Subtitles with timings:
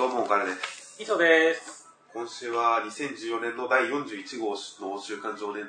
[0.00, 0.96] どうも、お金です。
[0.98, 1.86] 以上です。
[2.14, 5.66] 今週は2014年の第41号の週刊少年、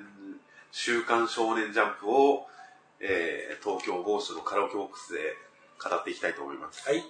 [0.72, 2.48] 週刊少年ジャンプを、
[3.02, 5.20] えー、東京某所のカラオケボックスで
[5.84, 6.88] 語っていきたいと思います。
[6.88, 7.04] はい。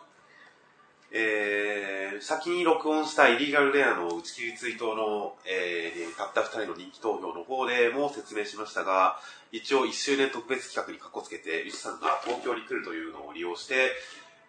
[1.11, 9.19] えー、先に録音したイリーガルレアの打ち切り追悼の、えー、たった二人の人気投票の方でも説明しましたが、
[9.51, 13.91] 一応1周年特別企画にかっこつけて、リスさんが東京に来るというのを利用して、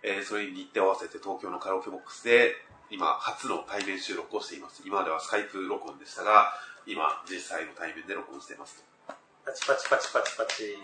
[0.03, 2.55] えー、それに日程を合わせて東京のカラオケボックスで、
[2.91, 4.83] 今、初の対面収録をしています。
[4.85, 6.53] 今まではスカイプ録音でしたが、
[6.87, 9.15] 今、実際の対面で録音していますと。
[9.45, 10.77] パチパチパチパチパチ。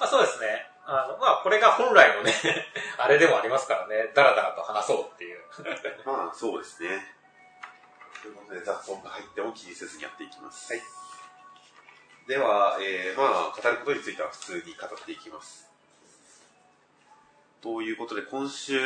[0.00, 0.66] まあそうですね。
[0.84, 2.32] あの、まあこれが本来のね、
[2.98, 4.10] あれでもありますからね。
[4.14, 5.40] ダラダラと話そうっていう。
[6.04, 7.16] まあ、そうですね。
[8.22, 10.72] ということで、雑音が入っても気にせずにやっていきます。
[10.72, 10.82] はい。
[12.26, 15.71] では、えー、まあ、語ることについては普通に語っていきます。
[17.62, 18.76] ということで、今週、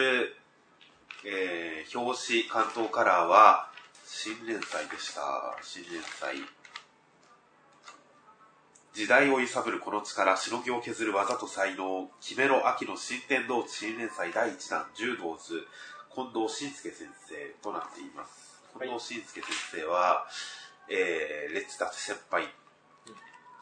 [1.24, 3.70] えー、表紙、関東カラーは、
[4.04, 5.56] 新連載でした。
[5.62, 6.36] 新連載。
[8.92, 15.66] 時代を揺さぶるこの力、しのぎを削る技と才能、決めろ秋の新天道地新連載第1弾、柔道図、
[16.14, 18.60] 近藤慎介先生となっています。
[18.78, 20.26] 近藤慎介先生は、
[20.90, 22.46] えー、レッツダテ先輩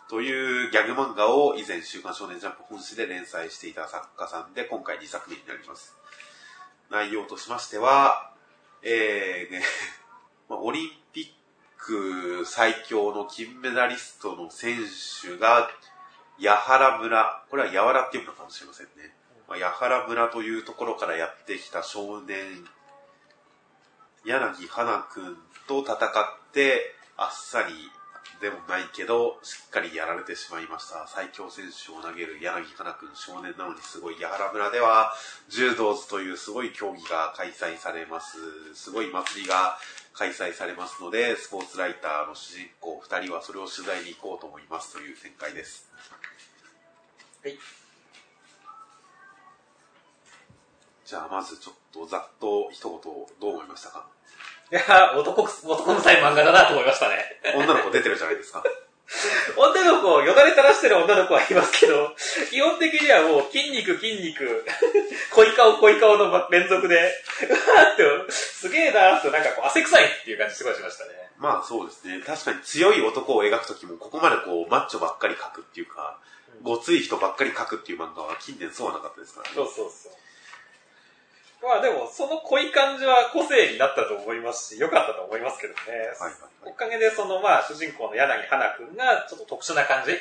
[0.09, 5.97] というギャグ漫画を以前週刊少年ジャンプ本誌で連載していた作家さんで、今回2作目になります。
[6.91, 8.31] 内容としましては、
[8.83, 9.63] えー、ね、
[10.49, 11.33] まあオリンピッ
[11.79, 14.79] ク最強の金メダリストの選
[15.23, 15.71] 手が、
[16.39, 19.15] 八原村、これは柔らっていうのかもしれませんね。
[19.49, 22.69] まあ、八原村というところからやってきた少年、
[24.25, 26.01] 柳花くんと戦っ
[26.53, 27.91] て、あっさり
[28.45, 31.09] でもないけど、しっかりやられてしまいました。
[31.09, 35.15] 最強選手を投げる柳花くん少年なのにすごい、八原村では
[35.49, 38.37] 柔道図というすごい競技が開催されます。
[38.75, 39.79] すごい祭りが
[40.13, 45.89] 開催されますので、スポーツライターの主人公2人はそれを取材に行こうと思いますという展開です。
[47.43, 47.59] はい。
[51.07, 53.01] じゃあまずちょっとざっと一言
[53.41, 54.14] どう思いましたか？
[54.73, 57.17] いや男く、男臭い漫画だなと思いましたね。
[57.57, 58.63] 女の子出てるじゃないですか。
[59.57, 62.15] 女の子、よだれ垂らしてる女の子はいますけど、
[62.51, 64.65] 基本的にはもう筋肉筋肉、
[65.33, 71.11] 恋顔恋顔の連続で、うわーって、すげえなーってなんかこう汗臭いっていう感じすごいしましたね。
[71.37, 72.23] まあそうですね。
[72.25, 76.19] 確かに強い男を描くときもここまでこうマッチョばっかり描くっていうか、
[76.63, 79.55] ごつい人ばっかり描くっていう漫画は近年そうはなかったですからね。
[79.55, 80.13] そうそうそう。
[81.65, 85.81] まあでも、その濃い感じは個性になったと思いますし、良かったと思いますけどね。
[85.89, 86.33] はいはいはい。
[86.67, 90.17] おかげでそのまあ主人公の柳花くんがちょっと特殊な感じっ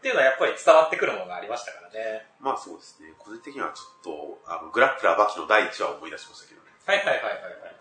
[0.00, 2.26] ていうのはやっぱり伝わってくるものがありましたからね。
[2.40, 3.12] まあそうですね。
[3.18, 6.70] 個人的にはちょっと、あの、グラップラーバキの第1話を思い出しましたけどね。
[6.86, 7.74] はいはいはいはいはい。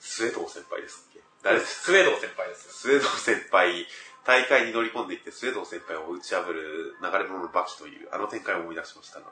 [0.00, 2.72] スウェード先輩ですっけ誰ですスウェード先輩ですよ。
[2.72, 3.86] スウェード先輩、
[4.24, 9.26] 大会に乗り込んでいってスウェード先輩を打ち破る流れ物のバキという、あの展開を思い出しましたが。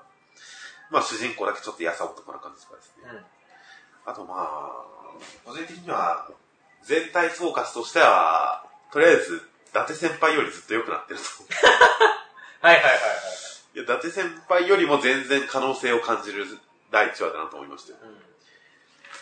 [0.91, 3.11] まあ主人公だけちょっとやさ男な感じとかですね。
[3.11, 4.11] うん。
[4.11, 4.97] あとまあ、
[5.45, 6.29] 個人的には、
[6.85, 11.25] 全体総括としては、とりあえず、伊達先輩よりずっと良くなってると。
[12.63, 13.01] はいはいはいはい。
[13.75, 16.47] いや、伊達先輩よりも全然可能性を感じる
[16.93, 17.99] 第1話だなと思いましたよ。
[18.03, 18.23] うん。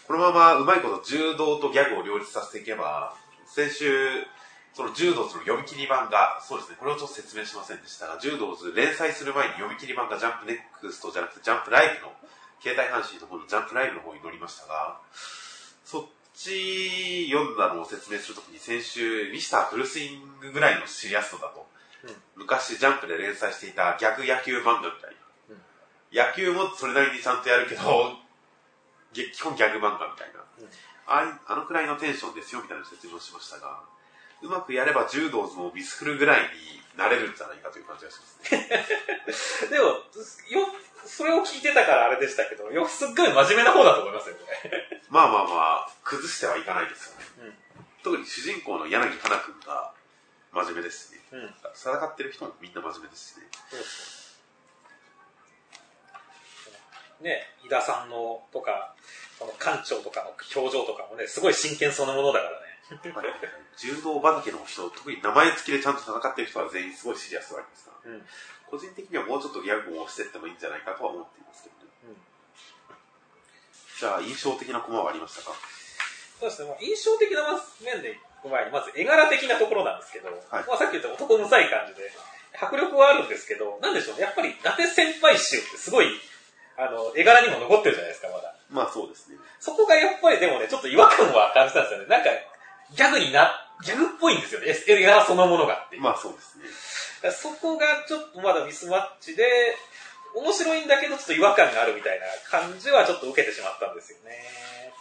[0.06, 3.16] このままうまいこと柔道とギャグを両立させていけば、
[3.46, 4.26] 先週、
[4.74, 12.12] その柔道図の読み切り版が、そうですね、これをちょっと説明しませんでしたが、柔道図連載する前に読み切り版がジャンプネックストじゃなくてジャンプライブの、
[12.60, 14.98] 携帯配信の方のジャンプライブの方に載りましたが、
[15.84, 16.04] そっ
[16.34, 21.66] ち読んだのを説明するときに先週、ミスターフルスイングぐらいのシリアス度だと、
[22.34, 25.14] 昔ジャンプで連載していた逆野球漫画みたい
[26.12, 26.26] な。
[26.26, 28.18] 野球もそれなりにちゃんとやるけど、
[29.14, 30.40] げ基本ギャグ漫画みたいな。
[30.58, 30.70] うん
[31.06, 33.82] あいあのくらいのテンションですよみたいな説明をしましたが、
[34.44, 36.48] うまくやれば柔道もミスフルぐらいに
[36.98, 39.68] なれるんじゃないかという感じがしますね。
[39.72, 40.04] でも、よ、
[41.04, 45.00] それを聞いてたからあれでしたけど、よ、すっごい真面目な方だと思いますよ、これ。
[45.08, 45.50] まあまあま
[45.88, 47.26] あ、崩してはいかないですよね。
[47.38, 47.64] うん
[48.04, 49.90] 特に主人公の柳花くんが
[50.52, 51.20] 真面目ですしね。
[51.32, 51.54] うん。
[51.74, 53.48] 戦ってる人もみんな真面目ですしね。
[57.30, 58.94] ね、井田さんのとか、
[59.38, 62.63] その館長とかの表情とかもね、すごい真剣そのものだからね。
[63.14, 63.24] まあ
[63.76, 68.22] 柔道畑の人、特に名前付きでちゃんと戦ってる人は全員すごいシリアスではありますが、うん。
[68.70, 71.90] 個人的にはもうちょっとギャグをしてってもいいんじゃないかとは思っていますけどね。
[72.08, 72.16] うん
[73.94, 75.54] じゃあ、印象的なコマはありましたか？
[76.40, 77.46] そうですね、まあ、印象的な
[77.78, 82.10] 面で行く前に、まず絵柄的なところなんですけど、はいまあ、さっき言った男むさい感じで、
[82.58, 86.10] 迫力はあるんですけど、なんでしょうね、やっぱり伊達先輩集ってすごい、
[86.76, 88.54] あの、絵柄にも残ってるじゃないですか、まだ。
[88.68, 89.38] まあそうですね。
[89.60, 92.06] そこがやっぱりでもね、ちょっと違和感は感じたんですよね。
[92.10, 92.30] なんか、
[92.92, 93.50] ギャグにな、
[93.84, 94.74] ギャグっぽいんですよね。
[94.88, 96.02] 映画そのものがっていう。
[96.02, 97.30] まあそうですね。
[97.30, 99.44] そこがちょっとまだミスマッチで、
[100.34, 104.92] 面白いんだけどちょっと違和感があるみたいな感じはちょっと受けてしまったんですよね。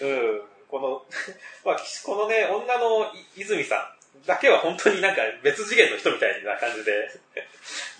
[0.02, 0.06] う
[0.36, 0.42] ん。
[0.68, 1.06] この、
[1.64, 7.10] まあ、このね、女のい泉さんだけは本当になんか別次元の人みたいな感じで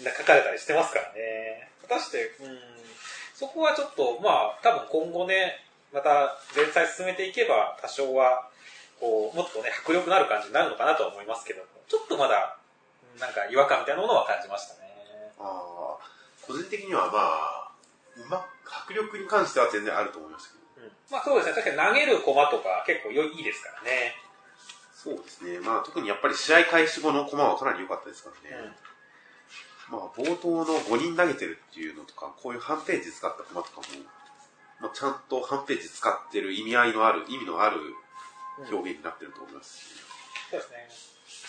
[0.19, 1.71] 書かれたりしてますからね。
[1.83, 2.61] 果たして、うん、
[3.35, 8.49] そこはちょっと、まあ、多分今後ね、また連載進めていけば多少は、
[9.01, 12.59] こう、もっとね、迫力のある感じになるのかなとは思いますけど、ちょっとまだ、
[13.19, 14.81] なんか違和感みたいなものは感じましたね。
[15.39, 15.99] ああ、
[16.47, 17.73] 個人的にはまあ、
[18.17, 20.87] うま、迫力に関しては全然あると思いましたけど。
[20.87, 24.15] うん、まあそうですね、確かに投げる駒とか結構良いいですからね。
[24.95, 25.59] そうですね。
[25.61, 28.73] まあ特にやっぱり試合開始後の駒はかなり良かったですからね。
[29.91, 33.85] まあ冒頭の5人投げてるっていうのとか、こういう半ページ使った駒とかも、
[34.81, 37.79] まあちゃんと半ページ使ってる意味合いのある、意味のある
[38.71, 39.85] 表現になってると思いますし、
[40.51, 40.89] そうですね。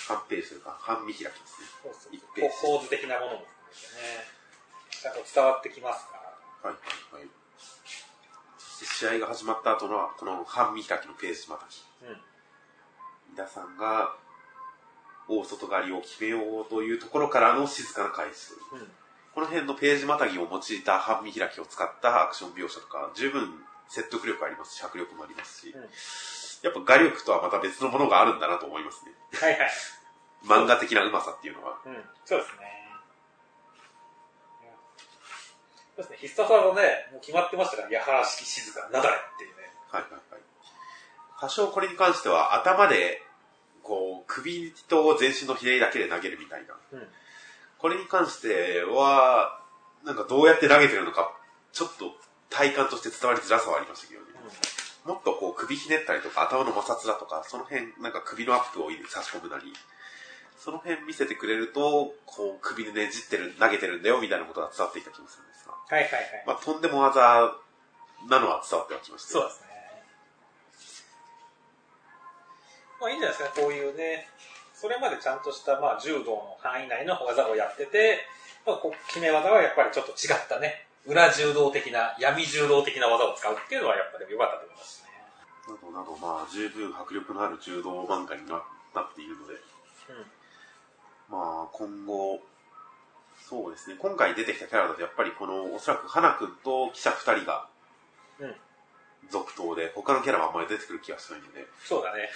[0.08, 1.68] 半ページというか、半見開きですね。
[1.84, 4.42] そうそう一ページ構図的なものも含めてね。
[5.02, 6.14] ちゃんと伝わってきますか？
[6.64, 6.70] ら。
[6.70, 6.80] はい
[7.14, 7.30] はいはい。
[8.58, 11.84] そして試合が始まった後の、この半見開きのページまたき。
[12.04, 12.18] うん。
[13.32, 14.16] 皆さんが、
[15.28, 18.82] 大外刈りを決めようというところからの静かな開始という。
[18.82, 18.92] うん。
[19.34, 23.50] この辺のページまたぎを用いた半見開きを使ったアクション描写とか、十分
[23.88, 25.90] 説得力ありますし、迫力もありますし、うん
[26.62, 29.12] やっぱ画力とはまた別のものがあるんだなと思いますね。
[29.34, 29.72] はいはい。
[30.46, 31.80] 漫画的なうまさっていうのは。
[31.86, 32.10] うん。
[32.26, 32.92] そうですね。
[35.96, 36.18] そうですね。
[36.18, 39.74] 必殺技ね、もう決まってましたから、矢原式静か、なだれっていうね。
[39.90, 40.42] はいはいはい。
[41.40, 43.24] 多少これに関しては頭で、
[43.84, 46.76] こう、首と全身のひねりだけで投げるみたいな。
[46.92, 47.14] うん。
[47.82, 49.60] これに関しては、
[50.06, 51.36] なんかどうやって投げてるのか、
[51.74, 52.14] ちょっと
[52.50, 54.28] 体感として伝わりづらさはありましたけどね。
[55.06, 59.74] もっとこう首ひねったりとか頭の摩擦だとか、その辺なんか首のアップを差し込むなり、
[60.60, 65.74] その辺見せてくれると、こう首でねじってる、投げてるんだよみたいなことが伝わってきた気もするんですが。
[65.74, 66.44] はいはいはい。
[66.46, 67.56] まあとんでも技
[68.30, 69.68] なのは伝わってはきましたよそうですね。
[73.02, 74.30] まあいいんじゃないですかね、こういうね、
[74.82, 78.26] それまでちゃんとした、まあ、柔道の範囲内の技をやってて、
[78.66, 85.14] まあ、こう決め技はやっぱりちょっと違ったね、裏柔道的な、闇柔道的な技を使うっていうのはやっぱり良かったと思いますね。
[85.70, 88.58] などなど、まあ十分迫力のある柔道漫画にな
[88.98, 89.54] なっているので、
[91.30, 92.42] まあ今後、
[93.38, 97.70] そうですね、今回出てきたキャラだとやっぱりこの、おそらく花くんと記者二人が
[98.40, 98.56] うん。
[99.32, 102.30] 続投で、他のキャラはあんまり出てくる気がしないので、そうだね。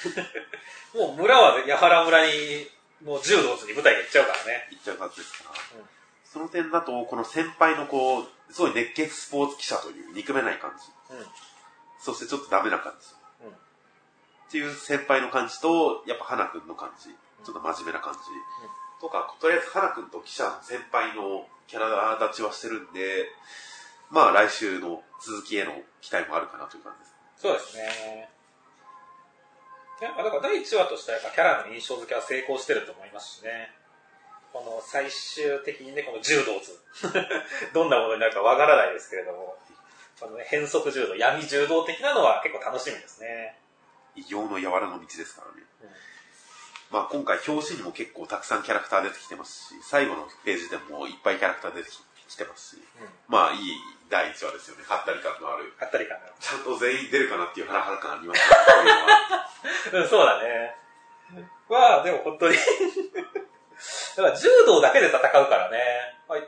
[0.96, 2.72] もう村は八原村に、
[3.04, 4.70] もう柔道図に舞台が行っちゃうからね。
[4.72, 5.90] いっちゃうはずですから、うん。
[6.24, 11.26] その点だと、この先輩のこう、すごい熱血スポーツ記者という憎めない感じ、うん。
[12.00, 13.08] そしてちょっとダメな感じ、
[13.46, 13.52] うん。
[13.52, 13.54] っ
[14.50, 18.20] ていう先輩の感じと、やっぱ花くんの感じ、ちょっと真面目な感じ、
[19.02, 23.30] とか、とりあえず花くんと記者の先輩のキャラ立ちはしてるんで、
[24.10, 27.16] まあ来週の続きへの期待もあるかなという感じです。
[27.42, 28.30] そうですね。
[30.02, 33.72] やっぱだから第1話としてはやっぱキャラの印象付けは成功してると思いますしね。
[34.54, 36.80] この最終的にね、この柔道図。
[37.74, 39.58] どんなものになるかわからないですけれども、
[40.20, 43.60] このね、変則柔道、闇柔道的なのは結構楽しみですね。
[44.16, 45.68] 異形の柔らの道ですからね。
[46.92, 51.90] まあ今回表紙にも結構たくさんキャラクター出てきてますし、最後のページでもいっぱいキャラクター出て
[52.28, 53.10] きてますし、うん。
[53.28, 53.76] まあいい
[54.10, 54.84] 第一話ですよね。
[54.88, 55.74] はったり感のある。
[55.82, 56.30] あったり感が。
[56.40, 58.56] ちゃんと全員出るかなっていうハラハラ感ありますね。
[59.92, 60.76] こ うん、そうだね。
[61.70, 62.56] まあ、でも本当に
[64.16, 65.80] だから柔道だけで戦うからね、
[66.30, 66.40] まあ、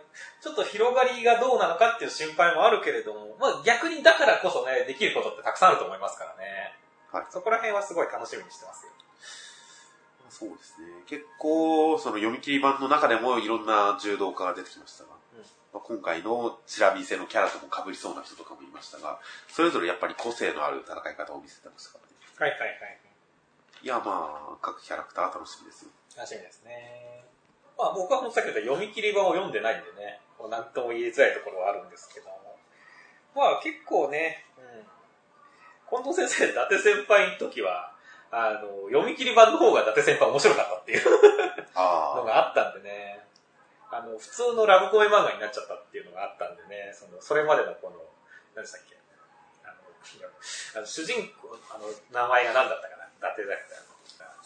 [0.42, 6.74] ちょっと広がりがどうなのかっていう心配もあるけれども、まあ逆にだからこそね、できることってたくさんあると思いますからね。
[7.12, 8.92] はいそこら辺はすごい楽しみにしてますよ。
[10.30, 10.88] そうですね。
[11.08, 15.17] 結構、その読み切り版の中でもいろんな柔道家が出てきましたが、うん
[15.74, 19.20] まあ、今回のチラビセのキャラとも被りそうな人とかもいましたが、
[19.50, 22.00] それぞれやっぱり個性のある戦い方を見せてましたか？
[22.46, 22.56] らね。
[22.56, 23.00] はいはいはい。
[23.84, 25.92] いや、まあ、各キャラクター楽しみですよ。
[26.16, 27.24] 楽しみですね。
[27.78, 32.58] まあ僕は本当さっき言った読み切り版を読んでないんでね、こうなんとも言いづらいところはあるんですけども。
[33.36, 34.82] まあ結構ね、うん。
[36.02, 37.94] 近藤先生、伊達先輩の時は、
[38.32, 41.18] あの、読み切り版の方が伊達先輩面白かったっていうの
[41.76, 43.20] あがあったんでね、
[43.92, 48.04] あの、普通のラブコメ漫画になっちゃったっていうのがあったんでね、その、それまでのこの、
[48.56, 48.98] 何でしたっけ、
[49.64, 49.76] あの、
[50.76, 53.88] あ の主人公、あの、名前が何だったかな、伊達だった。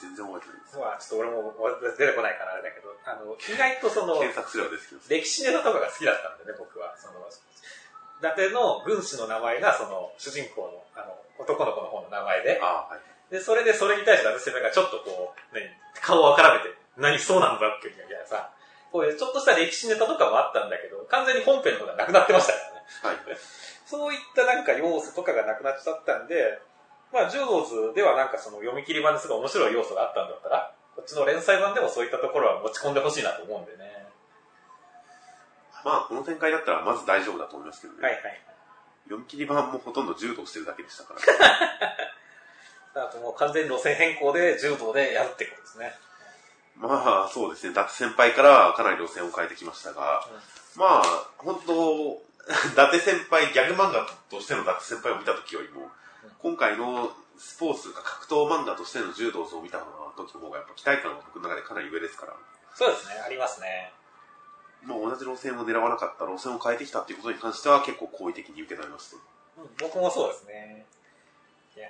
[0.02, 0.78] 全然覚えてないです。
[0.82, 1.54] まあ、ちょっと俺も
[1.94, 5.10] 出てこないからあれだけど、あの、意外とその、検索すれば出てきます。
[5.10, 6.98] 歴史ネタとかが好きだったんでね、僕は。
[6.98, 13.02] その、伊達の軍師の名前が、その、主人公の、あの、男の子の方の名前で、ああ、はい。
[13.30, 18.52] で、それでそれに対して伊達先輩がちょっとこう、ね、顔をからめて、何そうなんだっていうみたいなさ、
[18.92, 22.60] こういうちょっとした歴史ネタとかもあったんだけど、完全に本編の方がなくなってましたか
[23.04, 23.26] らね。
[23.28, 23.38] はい。
[23.86, 26.60] そういったなんか要素とかがなくなっちゃったんで、
[27.12, 34.08] まあ、柔道図ではなんかその読み切り版ですごい面白い要素があったんだったら、こっちの連載版でもそういったところは持ち込んでほしいなと思うんでね。
[35.84, 38.00] まあ、この展開だったらまず大丈夫だと思いますけどね。
[38.04, 38.22] はいはい。
[39.06, 41.16] 読み切り版もほとんど柔道してるだけでしたか
[42.94, 43.04] ら。
[43.04, 45.94] あともう完全に路線変更で柔道でやるってことですね。
[46.78, 47.72] まあ、そうですね。
[47.72, 50.26] 伊達先輩からかなり路線を変えてきましたが、
[50.76, 51.04] まあ、
[51.38, 52.22] 本当
[52.74, 55.90] 伊達先輩、ギャグ漫画としての伊達先輩を見た時よりも、
[56.40, 59.80] 今回のスポーツか格闘漫画としての柔道図を見た
[60.16, 62.34] 時の方がやっぱ期待感が僕の中でかなり上ですから、
[62.74, 63.92] そうですね、ありますね。
[64.84, 69.18] まあ同じ路線を狙わなかった路線を変えてきたっていうことに関しては結構好意的に受け止めました。
[69.18, 70.86] うん僕もそうですね。
[71.76, 71.90] いや。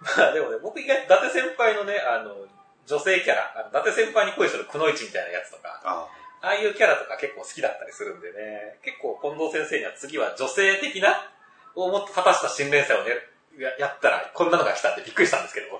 [0.00, 2.46] まあでもね、僕意外と伊達先輩のね、あの、
[2.88, 6.08] 女性キャラ、あの伊達先輩に恋するくのいちみたいなやつとか、あ
[6.40, 11.28] ああいうキャラとか結構好きだったりするんでね、結構近藤先生には次は女性的な、
[11.76, 13.12] をもっと果たした新連載をね、
[13.58, 15.66] ややったらこんなのが来たってびっくりしたんですけど。
[15.76, 15.78] あ、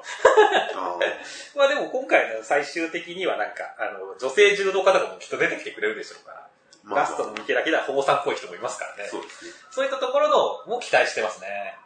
[0.77, 0.99] あ
[1.57, 6.49] まあでも今回の最終的にはなんか、あの、女性柔道家とかもきっと出てきてくれるでしょうから、
[6.83, 9.09] まあ、ガストの見開きでは保護さんっぽい人もいますからね。
[9.09, 9.53] そうですね。
[9.71, 11.79] そういったところのも期待してますね。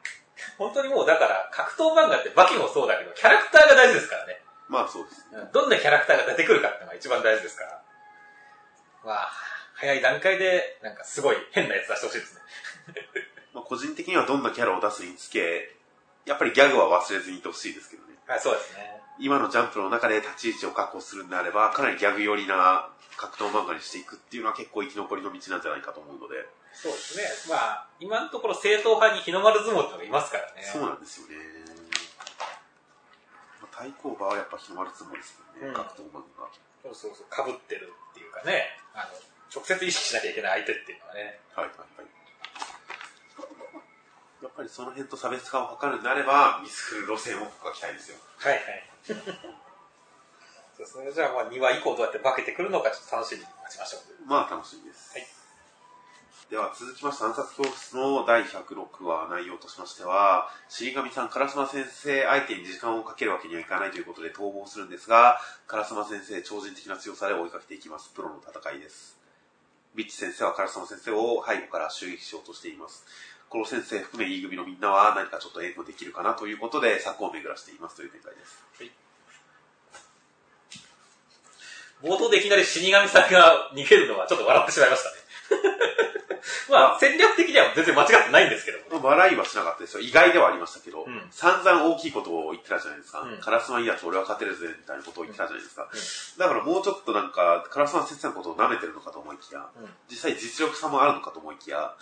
[0.57, 4.41] 本当にもうだから、格闘漫画ってバキもそうだけど、キャラクターが大事ですからね。
[4.69, 5.51] まあそうですね。
[5.53, 7.83] どんなキャラクターが出てくるかっていうのが一番大事ですから。
[9.05, 9.31] まあ、
[9.75, 12.41] 早い段階で、なんかすごい変なやつ出してほしいですね。
[13.53, 15.75] まあ個人的にはどんなキャラを出すにつけ、
[16.25, 18.15] やっぱりギャグは忘れずにいてほしいですけどね。
[18.27, 19.03] はい、そうですね。
[19.19, 26.37] 今のジャンプの中で立ち位置を確保するんであれば、かなりギャグ寄りな格闘漫画にしていくっていうのは結構生き残りの道なんじゃないかと思うので、
[26.73, 27.55] そうですね。
[27.55, 30.63] まあ、今のところ正統派に日の丸相撲ってのがいますからね。
[30.63, 31.37] そうなんですよね。
[33.63, 36.51] まあ対抗馬はやっぱ日の丸相撲ですよね、うん格闘漫画。
[36.83, 39.15] そうそうそう、被ってるっていうかね、あの、
[39.55, 41.39] 直接意識しなきゃいけない相手っていうのはね。
[41.55, 42.11] はいはいはい。
[44.43, 48.19] やっぱりその辺と差別化を図るんであれば、ミスフル路線を僕は期待ですよ。
[48.43, 48.89] はいはい。
[49.07, 49.17] そう
[50.79, 51.13] ですね。
[51.13, 54.27] じゃあまあ2話以降どうやって化けてくるのかちょっと楽しみに待ちましょう。
[54.27, 55.13] まあ楽しみです。
[55.15, 55.42] はい
[56.53, 68.11] では続きまして暗殺教室の第106話内容としましては、死神さん、烏丸先生相手に時間をかけるわけにはいかないということで逃亡するんですが、烏丸先生超人的な強さで追いかけていきます。
[68.13, 69.17] プロの戦いです。
[69.97, 73.07] ビッチ先生は烏丸先生を背後から襲撃しようとしています。
[73.49, 78.63] この先生含め E 組のみんなは何かちょっと援護できるかなということで策を巡らしていますという展開です。
[82.03, 85.22] 冒頭でいきなり死神さんが逃げるのはちょっと笑ってしまいましたね。
[86.71, 89.07] まあ、戦略的には全然間違ってないんですけども。
[89.07, 90.01] 笑いはしなかったですよ。
[90.01, 93.21] 意外ではありましたけど、うん散々大きいことを言ってたじゃないですか。
[93.21, 95.89] うんカラスマいいやつ俺は勝てるぜ、みたいなことを言ってたじゃないですか。
[96.39, 101.95] だからもうちょっとなんか、カラスマ先生のことを舐めてるのかと思いきや、うん実際実力差もあるのかと思いきや、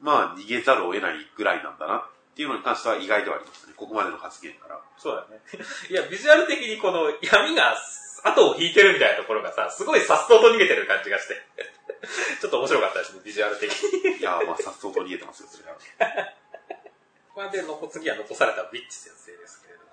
[0.00, 2.02] まあ逃げざるを得ないぐらいなんだなっ
[2.34, 3.74] ていうのに関しては意外ではありましたね。
[3.76, 4.80] ここまでの発言から。
[4.98, 5.40] そうだね。
[5.90, 7.76] いや、ビジュアル的にこの闇が
[8.24, 11.42] 後を引いてるみたいなところがさ、すごいさっそうと逃げてる感じがして。
[12.40, 14.18] ちょっと面白かったですね、ビジュアル的に。
[14.18, 15.78] いやーまあさっそうと逃げてますよ、それは。
[17.36, 19.90] まあで、残次は残されたビッチ先生ですけれども。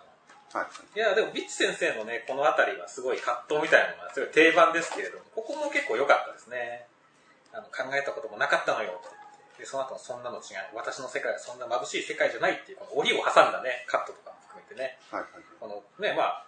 [0.54, 0.98] はい。
[0.98, 6.88] いや、でもビッチ先生のね、このあたりはすごい葛藤みたいなのがすごい定番ですけれども、ここも結構良かったですね。
[7.52, 9.14] あの考えたこともなかったのよって言っ
[9.58, 9.64] て。
[9.64, 10.76] で、その後のそんなの違う。
[10.76, 15.00] 私の世界はそんな眩しい世界じゃないっていう、この檻を挟んだね、カットとかも含めてね。
[15.10, 15.44] はいはいはい。
[15.60, 16.46] このね、まあ、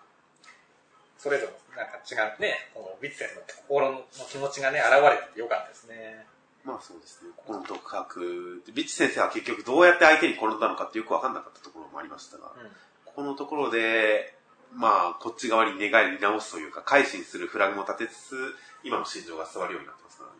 [1.23, 6.27] それぞれなんか違うね、このビッチ先生の心の気持ちがね、現れててよかったですね。
[6.65, 7.31] まあそうですね。
[7.37, 8.61] ここの独白。
[8.75, 12.67] ビッチ先生は結局どうやって相手に転んだのかってよくわかんなかったところもありましたが、うん。
[13.05, 14.35] ここのところで、
[14.75, 20.35] まあ、こっち側に寝返り直すというか、改心するフラグも立てつつ、今の心情が伝わるようになってますからね。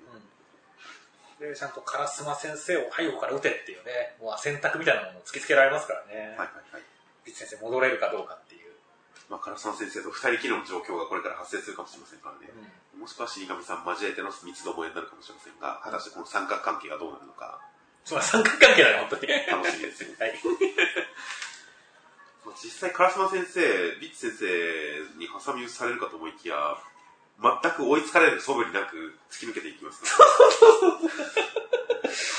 [1.39, 1.49] うん。
[1.49, 6.35] で、ちゃんと烏丸先生を背後から撃てっていうね、もう選択みたいなものを突きつけられますからね。
[6.35, 6.83] はいはいはい。
[7.25, 8.62] ビッチ先生戻れるかどうかっていう。
[9.29, 12.51] まあ、唐沢先生と二人きりの状況がこれから発生するかもしれませんからね。
[12.97, 17.59] もしくは死神さん交えての三つどもえになるかもしれませんが、果たしてこの三角関係がどうなるのか、
[18.05, 19.31] そんな三角関係だよ、本当に。
[19.31, 20.15] 楽しみですね。
[20.19, 20.35] はい。
[22.45, 23.61] まあ、実際、唐沢先生、
[24.01, 24.45] ビッチ先生
[25.17, 26.77] に挟み撃ちされるかと思いきや、
[27.41, 30.09] 全く追いつかれる素振りなく突き抜けていきますね。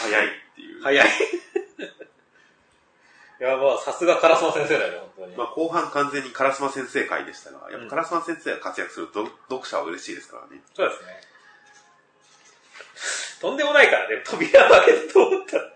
[0.02, 0.82] 早いっていう。
[0.82, 1.08] 早い。
[3.40, 5.36] いや、まあ、さすが烏丸先生だよね、本当に。
[5.36, 10.62] まあ、後半完全に烏丸先生会でしたが、やっうんぱ烏丸先生が活躍すると読者は嬉しいですからね。
[10.74, 11.20] そうですね。
[13.40, 15.70] とんでもないからね、扉を開けてと思ったら。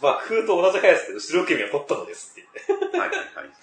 [0.00, 2.98] 爆風と同じ速さで後ろ受け身を取ったのですって言って。
[2.98, 3.48] はいはいはい。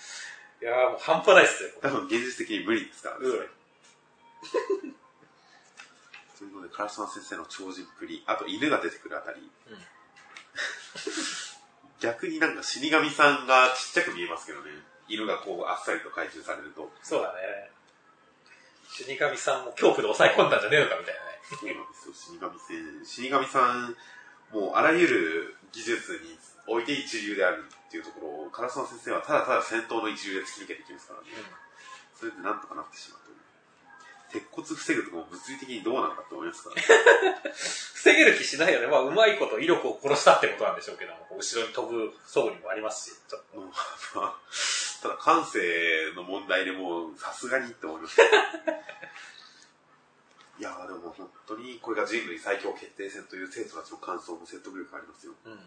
[0.62, 1.70] いやーもう半端ないっすよ。
[1.82, 3.25] 多分現実的に無理ですからね。
[3.27, 3.50] うん
[6.39, 9.77] ということで、烏丸先生の超人っぷり、あと犬が出てくるあたり、うん
[12.01, 14.72] 逆になんか死神さんがちっちゃく見えますけどね。
[15.08, 16.91] 犬がこうあっさりと回収されると。
[17.03, 17.70] そうだね。
[18.89, 21.31] 死神さんも恐怖で抑え込んだんじゃねえのかみたいなね。
[21.48, 23.96] そうなんですよ、死神先死神さん、
[24.51, 31.27] もうあらゆる技術において一流であるっていうところを、烏丸先生はただただ戦闘の一流で突き抜けていきますからね。
[32.15, 33.40] それでなんとかなってしまうという。
[34.31, 36.69] 鉄骨防ぐとかも物理的にどうなのかって思いますか？
[36.69, 36.81] らね。
[37.53, 38.88] 防げる気しないよね。
[38.88, 43.61] まあ、うまいこと威力を殺したってことなんでしょうけども、後ろに飛ぶ装備もありますし、ちょっと。
[45.01, 45.59] ただ感性
[46.15, 48.21] の問題でもうさすがにって思います。
[50.59, 55.33] いやーでも本当にこれが人類最強決定戦という生徒たちの感想も説得力ありますよ。
[55.45, 55.59] うん。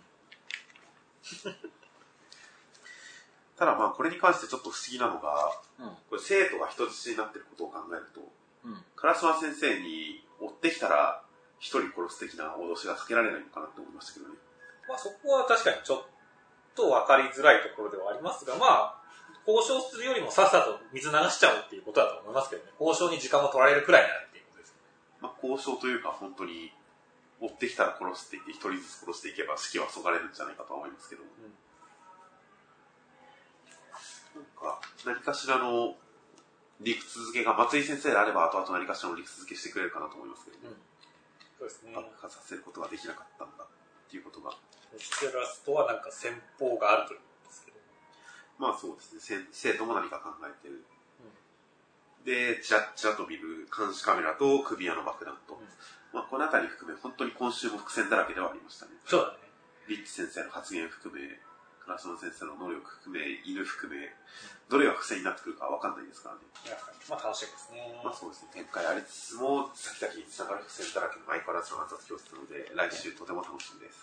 [3.58, 5.88] ただまあこれに関してちょっと不思議なのが、うん。
[6.10, 8.28] これ生徒が人質になっていることを考えると、うん。
[8.64, 11.22] 烏丸先生に追ってきたら
[11.58, 14.34] 一人殺す的な脅しがかけられないのかなって思いましたけどね。
[14.88, 16.02] まあ、そこは確かにちょっ
[16.74, 19.04] と分かりづらいところではありますが、まあ、
[19.46, 22.72] 交渉するよりもさっさと水流しちゃおうっていうことだと思いますけどね。
[22.80, 24.76] 交渉に時間を取られるくらいならっていうことです。
[25.20, 26.72] まあ交渉というか本当に
[27.40, 31.22] 追ってきたら殺すって言って一人ずつ殺していけば士気はそがれるんじゃないかとは思いますけど。
[34.34, 35.94] なんか、何かしらの
[36.84, 40.76] 理屈付けが松井先生であれば後々何かしらの理屈付けしてくれるかなと思いますけどね。
[41.58, 41.92] そうですね。
[41.96, 43.66] 爆破させることができなかったんだっ
[44.10, 44.52] ていうことが。
[44.98, 47.78] ステラスとはなんか戦法があるというんですけど。
[48.58, 49.48] まあそうですね。
[49.50, 50.84] 生徒も何か考えてる。
[52.24, 55.54] で、チラッチラと見る監視カメラと首輪の爆弾と。
[55.54, 55.60] うん
[56.14, 58.92] まあこのあたり含め、本当に今週も伏線だらけではありましたね。
[59.04, 59.38] そうだね。
[59.88, 61.26] リッチ先生の発言含め、
[61.84, 64.08] クラスの先生の能力含め、犬含め、
[64.72, 66.40] どれが伏線になってくるかわかんないですからね。
[67.08, 68.00] まあ楽しみですね。
[68.02, 74.00] まあそうですね、展開ありつつも、先々に繋がる伏線だらけの相変わらずの暗殺教室なので、来週とても楽しみです。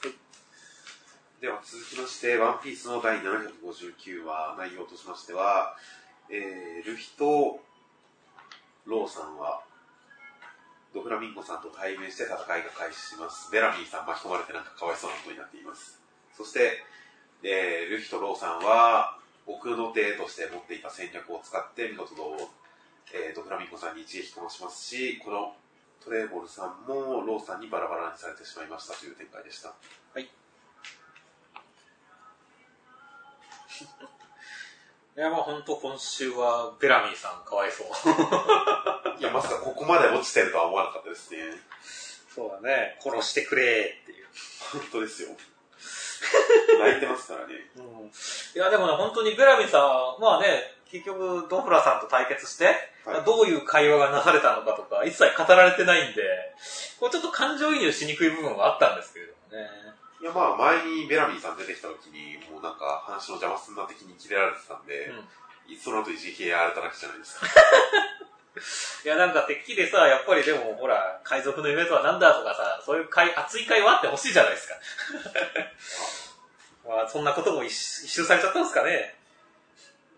[1.42, 5.74] では続きまして、ワンピースの第759話、内容としましては、
[6.30, 7.66] えー、ルフィと
[8.86, 9.66] ローさんは、
[10.94, 13.50] ドフラミンゴさんと対面して戦いが開始します。
[13.50, 15.98] ベラミーさん巻き込まれてなんかかわいそうなことになっています。
[16.38, 16.84] そして、
[17.44, 22.50] えー、ルフィとローさんは、奥の手として持っていた戦略を使って、見事と、
[23.14, 25.56] えー、ドフラミンゴさんに一撃かましますし、この
[26.04, 29.74] トレーボルさんもローさんにバラバラにされてしまいましたという展開でした。
[35.18, 37.88] いや、まあ本当今週はベラミーさんかわいそう。
[39.20, 41.40] いや、まさかここまで落ちてるとは思わなかったですね。
[42.34, 42.98] そうだね。
[43.02, 44.28] 殺してくれっていう。
[44.72, 45.30] 本当ですよ。
[46.80, 47.56] 泣いてますからね。
[47.76, 48.12] うん、い
[48.56, 52.72] や、でもね、本当にベラミーさん、まあね、結局、ドフラさんと対決して、は
[53.18, 56.22] いどういう会話がなされたのかとか、一切語られてないんで、
[57.00, 59.70] これちょっと感情移入しにくい部分はあったんですけれどもね。
[60.22, 65.28] いや、まあ、前にベラミーさん出てきた時に、もうなんか話の邪魔すんな的にキレられてたんで、うん
[65.80, 67.48] その後いじけやられただけじゃないですか。
[69.06, 74.76] いや、なんかてっきりさ、やっぱりでも、ほら、海賊の夢とは何だとかさ、そういう会熱い会話あってほしいじゃないですか。
[76.90, 79.16] まあ、そんなことも一一周されちゃったんですかね。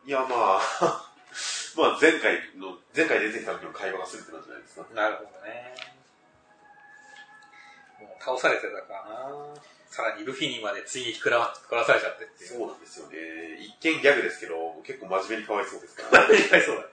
[0.06, 0.60] いや、まあ、
[1.78, 4.86] まあ前回の、前回出てきた時の会話が全てなんじゃないですか。
[4.94, 5.76] なるほどね。
[8.00, 9.54] もう倒されてたからな。
[9.90, 12.50] さらにルフィにまで追撃食らわ食らわされちゃってっていう。
[12.50, 13.18] そうなんですよね。
[13.60, 16.82] 一見ギャグですけど、結構真面目にかわいそうですから、 いやそうだ。
[16.82, 16.93] もういい、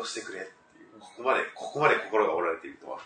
[0.00, 1.00] 殺してくれっていう。
[1.00, 2.98] ここまで、ここまで心が折られているとは。
[2.98, 3.02] う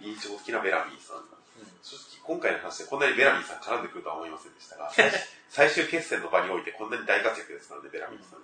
[0.00, 1.24] 印象的なベラミーさん。
[1.82, 5.10] 正直、今回の話でこんなにベラミーさん絡んでくるとは思いませんでしたが、最
[5.48, 8.42] 最終決戦の場においてこんなに大活躍ですからね、ベラミーさん。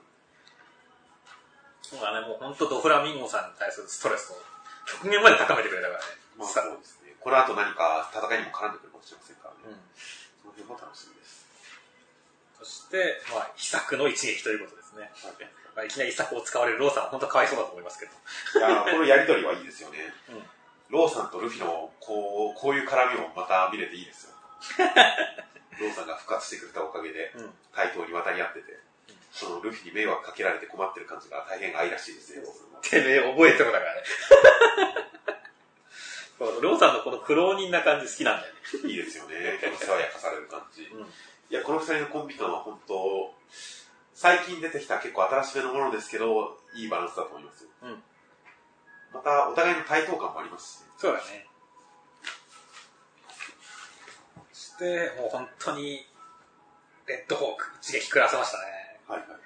[1.83, 4.40] そうだね、もう本当ドフラミンゴさんに対するストレスを
[4.87, 6.07] 極限まで高めてくれたからね。
[6.37, 7.14] まあさそうですね。
[7.20, 9.61] この後何か戦いにも絡んでくるかもしれませんからね。
[9.66, 9.81] うん
[10.42, 11.46] その辺も楽しみです。
[12.59, 15.11] そして、まあ、秘策の一撃ということですね。
[15.22, 15.33] まあ、
[15.85, 18.12] いきなり秘策を使われるローさんは本当かわいそうだと思いますけど。
[18.58, 19.98] いやーこのやりとりはいいですよね。
[20.30, 20.42] うん
[20.92, 24.37] ローさんとルフィのこうこういう絡みをまた見れていいですよ。
[25.80, 28.78] ローさんが復活してくれたおかげで、うん対等に渡り合ってて、
[29.32, 32.80] そのルフィに迷惑かけられて困ってる感じが大変愛らしいですね、ローさんは。
[32.82, 34.02] てめえ覚えてるだからね。
[36.38, 38.90] そうローさんのこの苦労人な感じ好きなんだよね。
[38.90, 40.82] いいですよね、爽やかされる感じ。
[40.82, 40.88] い
[41.48, 43.35] や、この二人のコンビ感は本当、
[44.14, 47.70] 最近出てきた結構新しめのものですけど、いいバランスだと思いますよ。
[47.83, 48.03] うん
[49.12, 50.87] また、お互いの対等感もありますしね。
[50.96, 51.46] そうだね。
[54.83, 56.07] で、もう本当に、
[57.07, 58.64] レッドホーク、一撃食らわせましたね。
[59.07, 59.38] はいはいはい。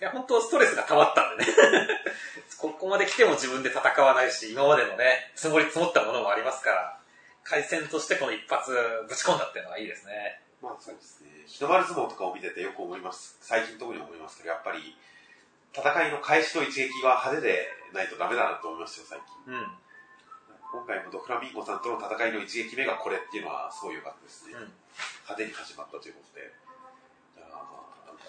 [0.00, 1.52] いや、本当ストレスが溜まったんでね。
[2.58, 6.98] ここまで来ても自分で戦わないし、今までのね、積もり積もったものもありますから、
[7.44, 8.72] 回戦としてこの一発
[9.08, 10.40] ぶち込んだっていうのはいいですね。
[10.62, 11.30] まあそうですね。
[11.46, 13.38] 日の丸相撲とかを見ててよく思います。
[13.40, 14.96] 最近特に思いますけど、やっぱり、
[15.72, 19.54] 戦いの開始の一撃は派手でないとダメだなと思いましたよ、最近。
[19.54, 19.66] うん。
[20.72, 24.54] 今回もドフラミンゴさんとの戦いの一撃目がこれっていうのはすごい良かったですね。
[24.54, 24.72] うん。
[25.24, 26.52] 派手に始まったということで。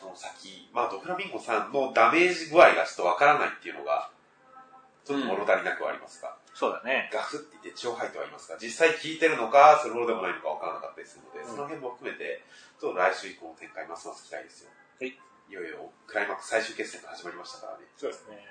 [0.01, 4.09] この先、まあドフラミンゴさんのダメージ具合がちょっとわからないっていうのが、
[5.05, 7.09] ちょっと物足りなくはありますが、そうだね。
[7.09, 12.45] ガフって言って血を吐いてはいますが、実際効いてるのか、それほどでもないのかわからなかったりするので、うんその辺も含めて、
[12.77, 14.69] ちょっと来週以降の展開ますます期待ですよ。
[14.69, 15.09] はい。
[15.09, 15.17] い
[15.49, 17.89] よいよクライマックス最終決戦が始まりましたからね。
[17.97, 18.45] そうですね。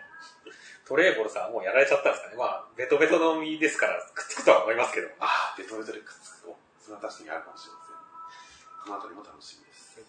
[0.83, 2.35] トレーボルさんはもうやられちゃったんですかね。
[2.35, 5.07] まあ、ベトベトの身ですから、くっつくとは思いますけど。
[5.23, 8.91] ああ、ベトベトでくっつくと、それは確かにあるかもしれません。
[8.91, 10.03] このあたりも楽しみです。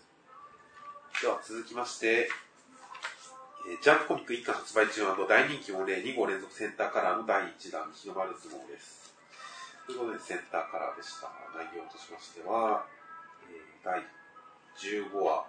[1.22, 2.34] では続きまして、
[3.70, 9.14] えージャンプコミック一巻発売中大人気御礼2号連続センターカラーの第1弾、日の丸相撲です。
[9.86, 11.30] ということでセンターカラーでした。
[11.54, 12.86] 内容としましては、
[13.50, 14.02] えー第
[14.78, 15.46] 15話、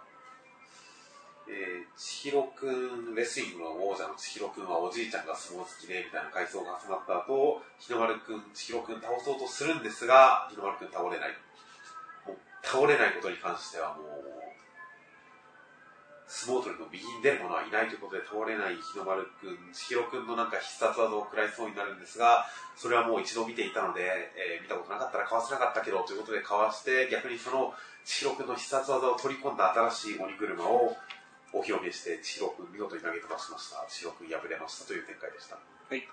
[1.49, 11.37] えー、千尋くん、レスリングの王者の千尋くんはおじいちゃんが相撲好きで、みたいな回想が集まった後、日の丸くん、千尋くん倒そうとするんですが、日の丸くん倒れない。
[12.27, 14.42] もう倒れないことに関してはもう、
[16.33, 27.75] 相撲取りの右に出る者はいないということで倒れない日の丸くん、千尋くんのなんか必殺技を食らいそうになるんですが、それはもう一度見ていたので、えー見たことなかったらかわせなかったけど、ということでかわして、逆にその
[28.07, 30.97] 千尋くんの必殺技を取り込んだ新しい鬼車を
[31.53, 33.85] お披露目して、千尋くん見事に投げ飛ばしました。
[33.93, 35.57] 千尋くん敗れましたという展開でした。
[35.57, 35.61] は
[35.93, 36.09] い。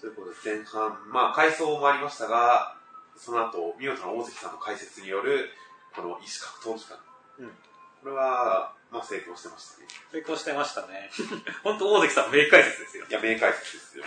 [0.00, 2.80] ということで前半、まあ回想もありましたが、
[3.20, 5.50] その後、見事な大関さんの解説による、
[5.94, 7.13] この異種格闘技感。
[7.38, 7.50] うん
[8.04, 9.88] これは、まあ成功してましたね。
[10.12, 11.08] 成功してましたね。
[11.64, 13.12] 本当大関さん名解説ですよい。
[13.12, 14.04] や、名解説ですよ。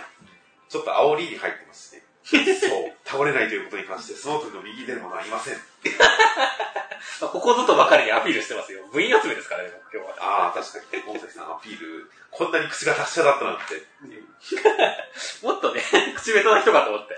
[0.68, 2.06] ちょっと煽りに入ってますね。
[2.22, 5.54] そう、倒れないということに関して、その時の右に出る者はいません。
[7.20, 8.86] まあここぞとばかりにアピールしてますよ。
[8.92, 10.14] 部員集めですからね、目標は。
[10.20, 13.82] ああ、確かに、大関さんアピール、こんなに口が達者だったなんて。
[15.42, 15.82] もっとね、
[16.16, 17.14] 口下手な人かと思って。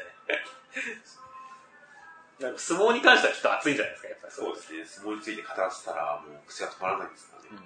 [2.41, 7.49] なんか相撲に関してはきっと熱いんじゃないですか、やっぱりそうですね、相撲について語らせたら、もう口が止まらないですからね。
[7.53, 7.59] うん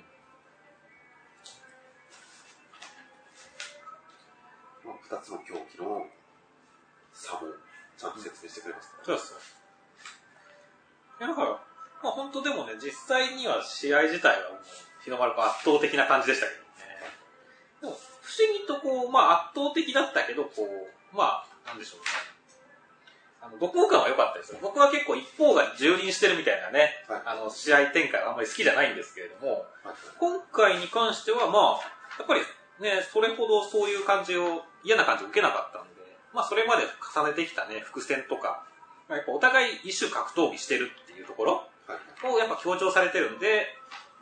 [4.90, 6.10] まあ、二つの競技の
[7.14, 7.42] 差も
[7.96, 9.34] ちゃんと説明してくれますから、そうです。
[11.20, 11.50] いや、だから、
[12.02, 14.60] まあ本当でもね、実際には試合自体はもう、
[15.04, 16.64] 日の丸くん圧倒的な感じでしたけどね。
[17.80, 17.96] でも、不
[18.42, 22.33] 思議とこう、まあ圧倒的だったけど、こう、まあ、なんでしょうね。
[23.44, 24.58] あの、独語感は良かったですよ。
[24.62, 31.80] 僕は結構一方が蹂躙してるみたいなね、はいあの、試合展開はあんまり好きじゃないんですけれども、はい今回に関しては、まあ、
[32.18, 32.40] やっぱり
[32.80, 36.00] ね、それほどそういう感じを、嫌な感じを受けなかったんで、
[36.32, 38.64] まあ、それまで重ねてきたね、伏線とか、
[39.08, 41.52] まあ、やっぱお互い一種格闘技してるっていうところ
[41.86, 43.66] はいをやっぱ強調されてるんで、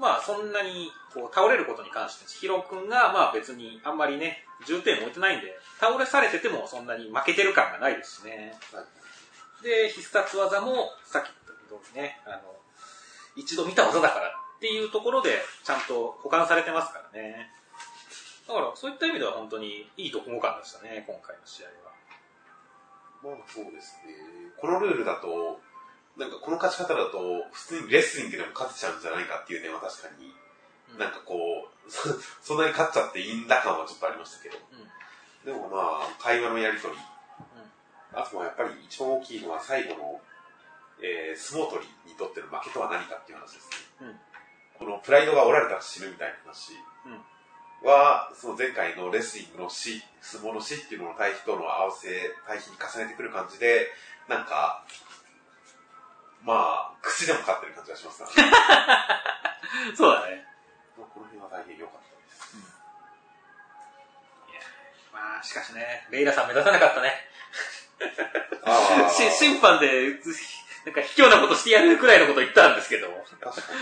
[0.01, 8.59] まあ、そんなに、こう、倒れることに関して、千尋くんが、まあ別にあんまりね、重点を置いてないんで、倒れされててもそんなに負けてる感がないですしね。
[8.73, 8.85] はい
[9.62, 12.55] で、必殺技も、さっき言った通りね、あの、
[13.37, 17.51] 一度見た技だからっていうところで、ちゃんと保管されてますからね。
[18.46, 23.37] だから、そういった意味では本当にいい読語感でしたね、今回の試合は。
[23.37, 24.14] まあそうですね。
[24.59, 25.61] このルールだと、
[26.16, 30.35] なんかこの勝ち方だと、普通にレスリングでも勝てちゃうんじゃないかっていう点は確かに、
[30.98, 32.09] なんかこう、そ
[32.42, 34.59] そんなに勝っちゃっていいんだ感はちょっとありましたけど。
[35.44, 36.96] でもまあ、会話のやりとり。
[38.14, 40.20] あとはやっぱり一番大きいのは最後の、
[41.03, 43.70] えー、相撲取りにとっての負けとは何かっていう話です
[44.03, 44.09] ね。
[44.09, 44.33] うん
[44.83, 46.75] このプライドが折られたら死ぬみたいな話
[47.87, 52.09] は、その前回のレスリングの死、相撲の死っていうのの対比との合わせ、
[52.46, 53.87] 対比に重ねてくる感じで、
[54.29, 54.85] なんか、
[56.42, 59.94] まあ、口でも勝ってる感じがしますからね。
[59.94, 60.46] そうだね。
[60.98, 62.57] まあこの辺は大変良かったです。
[65.12, 67.12] まあ、しかしね、レイラさん目立たなかったね。
[68.65, 70.19] あし審判で、
[70.85, 73.09] なんか卑怯なことしてやるくらいのこと言ったんですけど、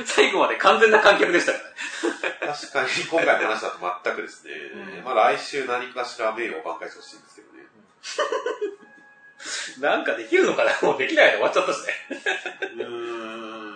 [0.05, 1.71] 最後まで完全な観客でしたからね。
[2.53, 4.53] 確かに今回の話だと全くですね、
[4.99, 7.65] うんまあ来週何かしら名誉を挽回してほしいんですけどね。
[9.81, 11.95] なんかできるのかなもうできないで終わっちゃったしね。
[12.77, 13.75] うーん、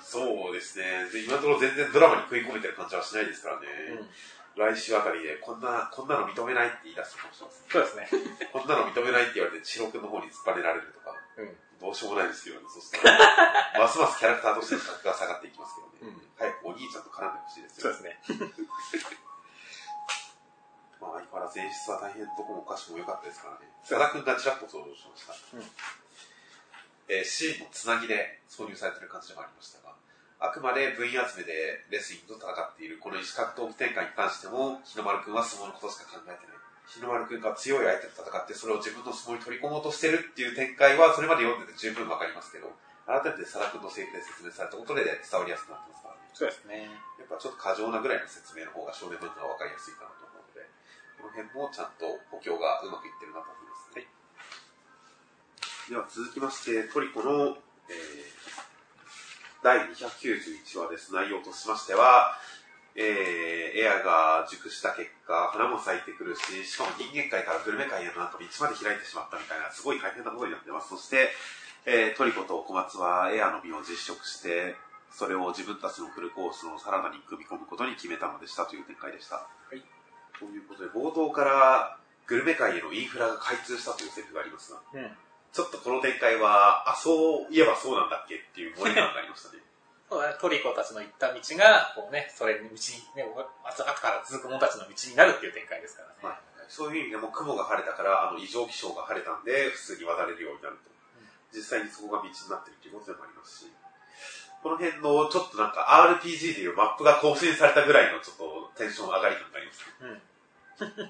[0.00, 0.84] そうですね。
[1.12, 3.66] で今のところ全然ドラマに食い込めてる感じはしないですからね。
[4.60, 7.72] 来週あたりでこんな、こんなの認めないって言い出すかもしれません。
[7.72, 8.48] そうですね。
[8.52, 11.56] こんなの認めないって言われて、千代くんの方に突っ張れられるとか、うん。
[11.80, 13.80] どどうしようもないですけどね、そしたら。
[13.80, 15.92] ますますキャラクターとしての格が下がっていきますけどね。
[16.02, 17.82] うん早くお兄ちゃんと絡んでほしいですよ。
[17.82, 18.20] そうですね。
[21.00, 23.72] まあ、相変わらず演出は大変どこもおかしくも良かったですからね。
[23.84, 25.34] 塚田君がちらっと登場しました。
[25.56, 25.70] うん
[27.08, 29.96] えーシーンのつなぎで挿入されてる感じでもありましたが、
[30.40, 36.56] あくまで部員集めでレスリングと戦っているこの石格闘技展開に関しても、日の丸君は相撲のことしか考えてない。
[36.88, 42.72] 日の丸君が強い相手と戦ってそれを自分の相撲に取り込もうとしてるっていう展開はそれまで読んでて十分わかりますけど、
[43.04, 46.24] 改めて佐田君のセリフで説明されたことで伝わりやすくなってますからね。
[46.32, 46.88] そうですね。
[47.20, 50.64] やっぱちょっと過剰なぐらいの説明の方が少年漫画は分かりやすいかなと思うので、
[51.20, 54.08] この辺もちゃんと補強がうまくいってるなと思います、ね
[55.90, 57.58] では続きまして、トリコの、
[57.90, 58.39] えー
[59.62, 61.12] 第291話です。
[61.12, 62.32] 内容としましては、
[62.96, 70.88] えーエアが熟した結果、花も咲いてくるし、しかも人間界からグルメ界へのなんか道まで開いてしまったみたいな、すごい大変なことになってます。
[70.88, 71.28] そして、
[71.84, 74.76] えートリコと小松はエアの実を実食して、
[75.12, 79.44] それを自分たちのフルコースのサラダに組み込むことに決めたのでしたという展開でした。
[79.76, 79.84] い
[80.38, 85.10] ということで、冒頭からグルメ界へのインフラが開通したというセリフがありますが、うん。
[85.52, 89.62] ちょっとこの展開は、あ、そういえばそうなんだっけっていう盛り感がありましたね。
[90.10, 92.76] そうだねトリコたちの行った道が、こうね、それに道に、
[93.18, 93.26] ね、
[93.62, 96.36] 後から続く者たちの道になるっていう展開ですからね。
[96.70, 100.90] そういう意味でも雲が晴れたから、あの異常気象が晴れたんで、普通に渡れるようになると。
[101.52, 103.70] 実際にそこが道になってるということでもありますし、
[104.62, 105.88] この辺のちょっとなんか
[106.22, 109.94] RPG でいうマップが更新されたぐらいのちょっとテンション上がり感がありますね。
[110.00, 110.22] うん。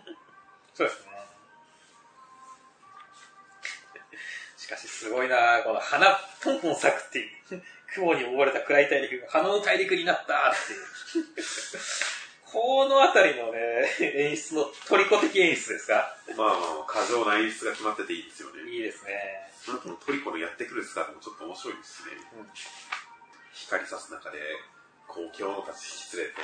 [0.72, 1.09] そうですね。
[4.70, 7.62] かしすごいなこの花、ポンポン咲くっていう。
[7.92, 10.86] 雲に覆われた暗い大陸が花の大陸になったっていう。
[12.46, 16.16] このあたりのね、演出のトリコ的演出ですか？
[16.36, 18.62] まあまあ、過剰な演出が決まってていいですよね。
[18.70, 19.52] いいですね。
[19.64, 22.12] その後のトリコのやってくる姿もちょっと面白いですしね。
[22.38, 22.50] うん
[23.52, 24.38] 光さす中で、
[25.06, 26.40] こう、獣たち引き連れて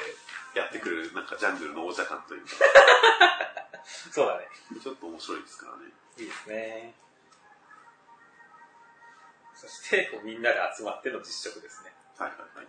[0.58, 2.50] やってくる、なんかジャングルの王者感というか、
[4.12, 4.46] そうだね。
[4.82, 5.92] ちょっと面白いですからね。
[6.18, 6.94] いいですね。
[9.66, 11.92] そして、こうみんなで集まっての実食ですね。
[12.18, 12.66] はいはいはい。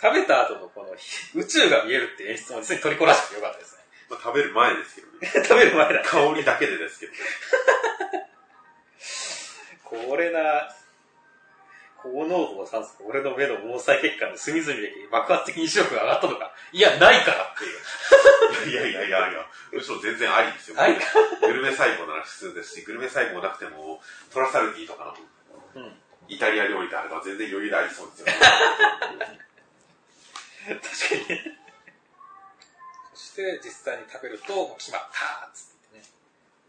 [0.00, 0.88] 食べた後のこの
[1.34, 3.82] 宇宙が見えるっていう演出も実にトリコらしくてよかったですね。
[4.08, 5.28] まあ食べる前ですけどね。
[5.48, 6.02] 食べる前だ。
[6.02, 7.18] 香りだけでですけどね。
[9.84, 10.74] これな、
[12.02, 16.52] 高濃度の酸素が俺の目の毛細血管の隅々で爆発的に視力が上がったのか。
[16.72, 17.80] いや、ないからっていう。
[18.70, 20.76] いやいやいやいや、むしろ全然ありですよ。
[20.76, 20.96] ない
[21.40, 25.16] グルメ細胞なら普通ですし、グルメ細胞なくても、トラサルティとか
[25.74, 25.96] のうん。
[26.28, 28.32] イタリア料理であれば全然余裕でありそうですよね。
[30.60, 31.58] 確かにね。
[33.14, 35.69] そして、実際に食べると、もう決まったっつってね。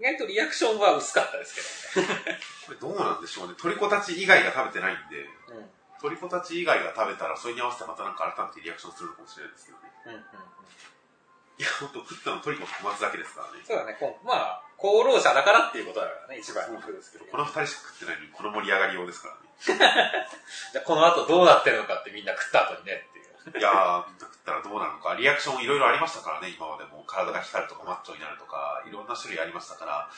[0.01, 2.41] 意外とリアクションは薄かったですけどね。
[2.65, 3.53] これどうなんでしょうね。
[3.53, 5.21] トリコたち以外が食べてないんで、
[5.53, 5.69] うん。
[6.01, 9.93] トリコたち以外が食べたら、それに合わせてまたなんか改めてリアクションするのかもしれないですけどね。
[10.09, 10.25] うんうんうん。
[10.25, 13.61] いや、ほんと食ったのトリコと小松だけですからね。
[13.61, 13.93] そうだね。
[14.25, 19.53] まあ、功労者だからっていうことだからね、一番そうですけど、この二人しか食ってないのに、この盛り上がりようですからね。
[20.73, 23.05] じゃあこの後どうなってるのかってみんな食った後にね
[23.57, 27.03] いやー、みんな食ったらどうなるのか、リアクションいろいろありましたからね、今までも。
[27.07, 30.09] 体が光るとか、マッチョになるとか、いろんな種類ありましたから、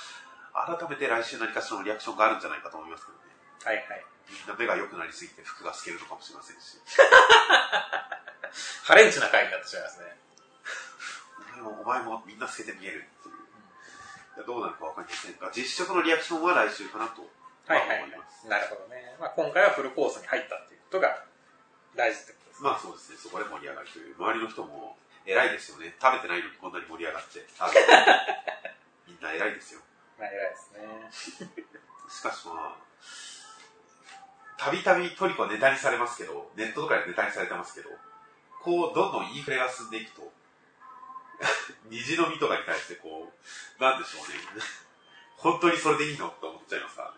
[0.54, 3.24] 改めて来週何かしらのリアクションがあるんじゃないかと思いますけどね。
[3.64, 4.06] はいはい。
[4.30, 6.78] みんな目が良くなりすぎて服が透けるのかもしれませんし。
[8.84, 10.18] ハレンチな回になってしまいますね。
[11.58, 13.36] お前も、お前もみんな透けて見えるっていう。
[14.36, 17.28] いやどうなるかわかりませんが、実食のリアクションは来週かなと、
[17.68, 18.12] はいはい、思い。
[18.50, 19.16] なるほどね。
[19.20, 21.24] まあ今回はフルコースに入ったっていうことが
[21.96, 22.43] 大事ってこ。
[22.62, 24.16] まあそうですね、そこで盛り上がるという。
[24.18, 25.96] 周りの人も偉いですよね。
[26.02, 27.46] 食べてないのにこんなに盛り上がって。
[29.08, 29.82] みんな偉いですよ。
[30.20, 30.72] まあ偉いです
[31.42, 31.64] ね。
[32.10, 32.84] しかしまあ、
[34.58, 37.90] たびたびトリコはネタにされますけど、ネットとかでネタにされてますけど、
[38.62, 40.32] こう、どんどんインフレが進んでいくと、
[41.90, 44.36] 虹の実とかに対してこう、なんでしょうね。
[45.36, 47.18] 本当にそれでいいのって思っちゃいますからね。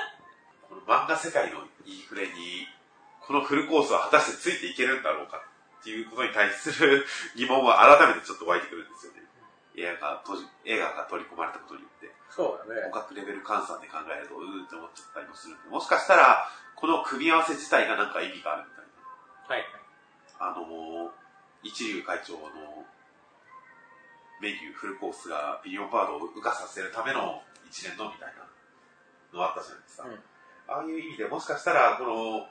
[0.68, 2.66] この漫画世界のインフレに、
[3.30, 7.06] このフルコースは果たしてついていけるんだろうかっていうことに対する
[7.38, 9.22] 疑問は改めてちょっと湧いてくるんですよね。
[9.78, 10.26] 映画が
[10.66, 12.10] 映画が取り込まれたことによって。
[12.26, 13.06] そうだね互。
[13.06, 16.42] 角レベル換算で考えると、うーって思っちゃったりもするんで、もしかしたら、
[16.74, 19.78] この組み合わせ自体がなんか意味があるみたいはいはい。
[19.78, 20.50] な。
[20.50, 21.14] あのー、
[21.62, 22.82] 一流会長の
[24.42, 28.42] メニュー、フルコースがビリオンパードを浮かさせるための一連のみたいな
[29.38, 30.10] のあったじゃないですか。
[30.10, 30.18] うん
[30.70, 32.46] ああいう意味でもしかしたら、この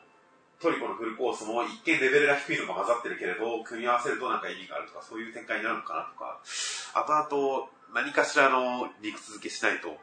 [0.61, 6.39] トリコのフルコースも一見レベルが低いのが混ざってるけれど、組み合わせるとなんか意味があるとか、そういう展開になるのかなとか、
[6.93, 9.95] 後々何かしらの肉続けしないと、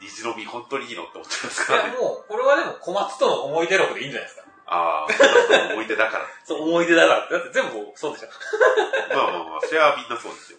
[0.00, 1.94] 虹の実本当にいいのって思っちゃいますいからね。
[1.94, 4.44] やもう、これはでも小松との思い出録でいいんじゃないですか。
[4.66, 6.26] ああ、思い出だから。
[6.44, 7.28] そう、思い出だから。
[7.30, 8.28] だって全部そうでしょ。
[9.16, 10.58] まあまあまあ、それはみんなそうですよ。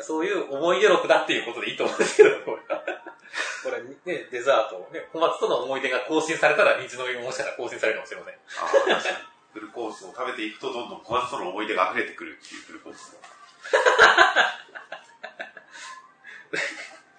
[0.00, 2.84] そういう思い出録だっていうことでいいと思うんですけど、これは。
[3.62, 3.96] これね、
[4.30, 8.34] デザート、ね、小松との思い出が更新されたら、虹の実ももしかしたら更新されるかもしれません。
[8.34, 9.26] ああ、確かに。
[9.52, 13.16] フルコースを食べていくと、どんどん小松との思い出が溢れてくるっていうフルコース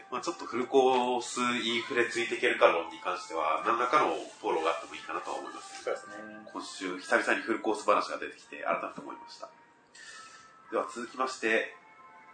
[0.09, 5.83] まあちょっとフルコースインフレついていけるか論に関しては、何らかのフォローがあってもいいかなとは思います。
[5.83, 6.13] そうですね。
[6.51, 9.51] 今週、久々にフルコース話が出てきて、改めて思いました。
[10.71, 11.75] では続きまして、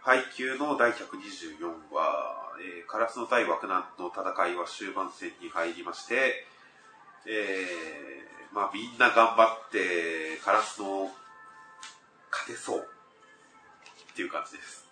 [0.06, 6.46] 配給の第124話、えーカラスの対枠南の戦いは終盤戦に入りまして、
[7.26, 11.10] えーまあみんな頑張って、カラスの
[12.30, 14.86] 勝てそうっていう感じです。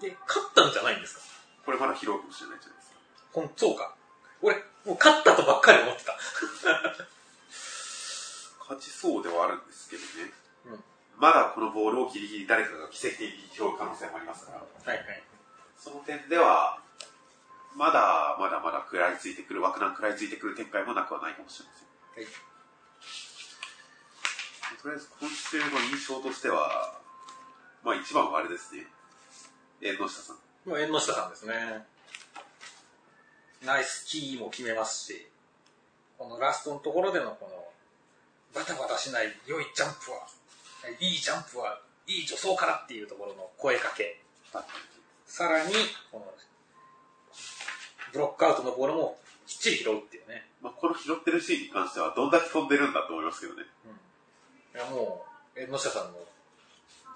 [0.00, 1.22] で、勝ったんじゃないんですか？
[1.66, 2.96] これまだ拾うかもしれないじゃないですか。
[3.32, 3.96] ほん、そうか。
[4.40, 4.54] 俺、
[4.86, 6.14] もう勝ったとばっかり思ってた。
[8.60, 10.32] 勝ちそうではあるんですけどね。
[11.16, 14.58] うんまだこのボールをギリギリ誰かが奇跡的に拾う可能性もありますから。
[14.58, 15.22] はいはい。
[15.78, 16.80] そその点では、
[17.76, 22.24] まだまだまだ食らいついてくる、枠南食らいついてくる展開もなくはないかもしれません。
[22.24, 22.54] はい
[24.84, 25.64] とりあえず今週の
[25.96, 26.98] 印象としては、
[27.82, 28.86] まあ一番はあれですね。
[29.80, 30.68] 縁の下さん。
[30.68, 31.54] もう縁の下さんですね。
[33.64, 35.26] ナイスキーも決めますし、
[36.18, 37.64] このラストのところでのこの、
[38.54, 40.26] バタバタしない良いジャンプは、
[41.00, 44.20] いいジャンプは、いい助走からっていうところの声かけ。
[45.26, 45.72] さらに、
[46.10, 46.32] この、
[48.12, 50.46] ブロックアウトのボールもきっちり拾うっていうね。
[50.62, 53.62] まあこの拾ってるシーンに関してはどんだけ飛んでるんだと思いますけどね。
[54.74, 55.24] いやも
[55.56, 56.18] う、縁の下さんの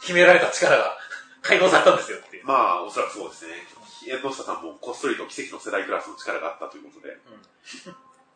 [0.01, 0.97] 秘められた力が
[1.43, 2.45] 解放されたんですよっていう。
[2.47, 3.55] まあおそらくそうですね。
[4.07, 7.17] 縁の下さんもこっそりと奇跡の世代クラスの力があったということで、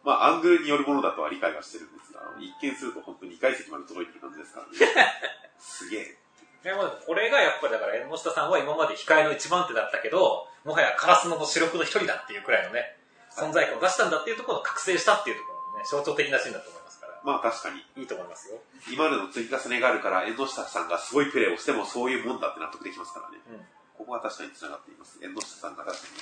[0.04, 5.12] まあアングルによるものだとは理解はしてるんですが、一見すると本当に2階席まで届いてる感じですからね。
[5.58, 6.18] すげえ。
[6.64, 12.96] いやまあでもこれがやっぱりだから縁の下さんは今まで控えの一番手だったけど、もはやカラスの主力の一人だっていうくらいのね、
[13.30, 18.58] 存在感を出したんだっていうところを覚醒したっていうところのね、象徴的なシーンだと思いますから、まあ確かに、いいと思いますよ。
[18.90, 23.38] 今までの積み重ねがあるから、縁の下さんがすごいプレーをしてもそういうもんだって納得できますからね。
[23.50, 23.66] うん。
[23.98, 25.18] ここは確かに繋がっています。
[25.22, 26.12] 縁の下さんが確かに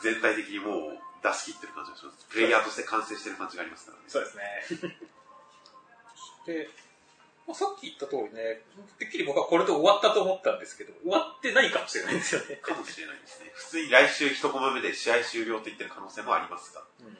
[0.00, 2.26] 全体的にもう出し切ってる感じがします。
[2.28, 4.04] プレイヤーとして完成してる感じがありますからね。
[4.08, 4.44] そうですね。
[6.46, 6.68] で、
[7.46, 8.62] まあ、さっき言った通りね、
[8.98, 12.56] てっきり僕はこれで終わったと思ったんですけど、終わってないかもしれないんですよね。
[12.56, 13.50] かもしれないですね。
[13.54, 17.16] 普通に来週1コマ目で試合終了と言ってる可能性もありますが、うん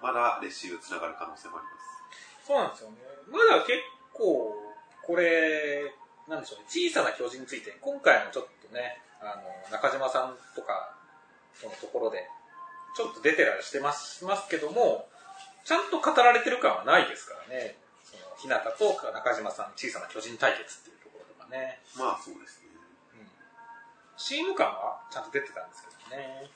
[0.00, 2.46] まだレシーブ繋がる可能性もあります。
[2.48, 2.96] そうなんですよね。
[3.30, 3.78] まだ結
[4.12, 4.56] 構、
[5.06, 5.92] これ、
[6.26, 10.96] なんでしょうね、小さな巨人について、今回もちょっとね、あの、中島さんとか
[11.62, 12.24] のところで、
[12.96, 15.08] ちょっと出てらしてますますけども、
[15.64, 17.76] ちゃんと語られてる感はないですからね。
[18.02, 21.80] その、日向と中島さん、小さな巨人対決っていうところとかね。
[21.96, 22.68] まあそうですね。
[23.20, 23.30] うん
[24.16, 26.50] チーム感はちゃんと出てたんですけどね。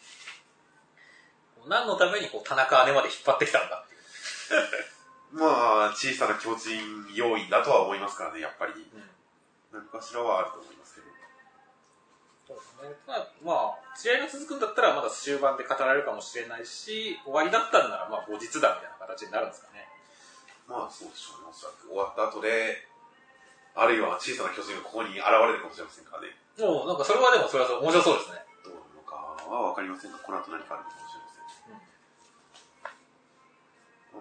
[1.67, 5.41] 何のためにこう田中姉まで引っ張ってきたんだっていう。
[5.41, 8.73] まあ、小さな巨人要因だとは思いますからね、やっぱり。
[8.73, 9.11] うん
[9.75, 11.14] 何かしらはあると思いますけど。
[12.47, 12.93] そうですね。
[13.09, 19.89] まあ、まあ、試合が続くんだったらまだ終盤で語られるかもしれないし、終わりだったんならまあ後日談みたいな形になるんですかね。
[20.69, 21.89] まあそうでしょうね、おそらく。
[21.89, 22.85] 終わった後で、
[23.75, 26.37] あるいは小さな巨人がここに現れるかもしれませんからね。
[26.61, 28.45] もうなんかそれはでもそれは面白そうですね。
[28.61, 29.17] どうなのか
[29.49, 31.81] はわかりませんが、この後何かあるかもしれません。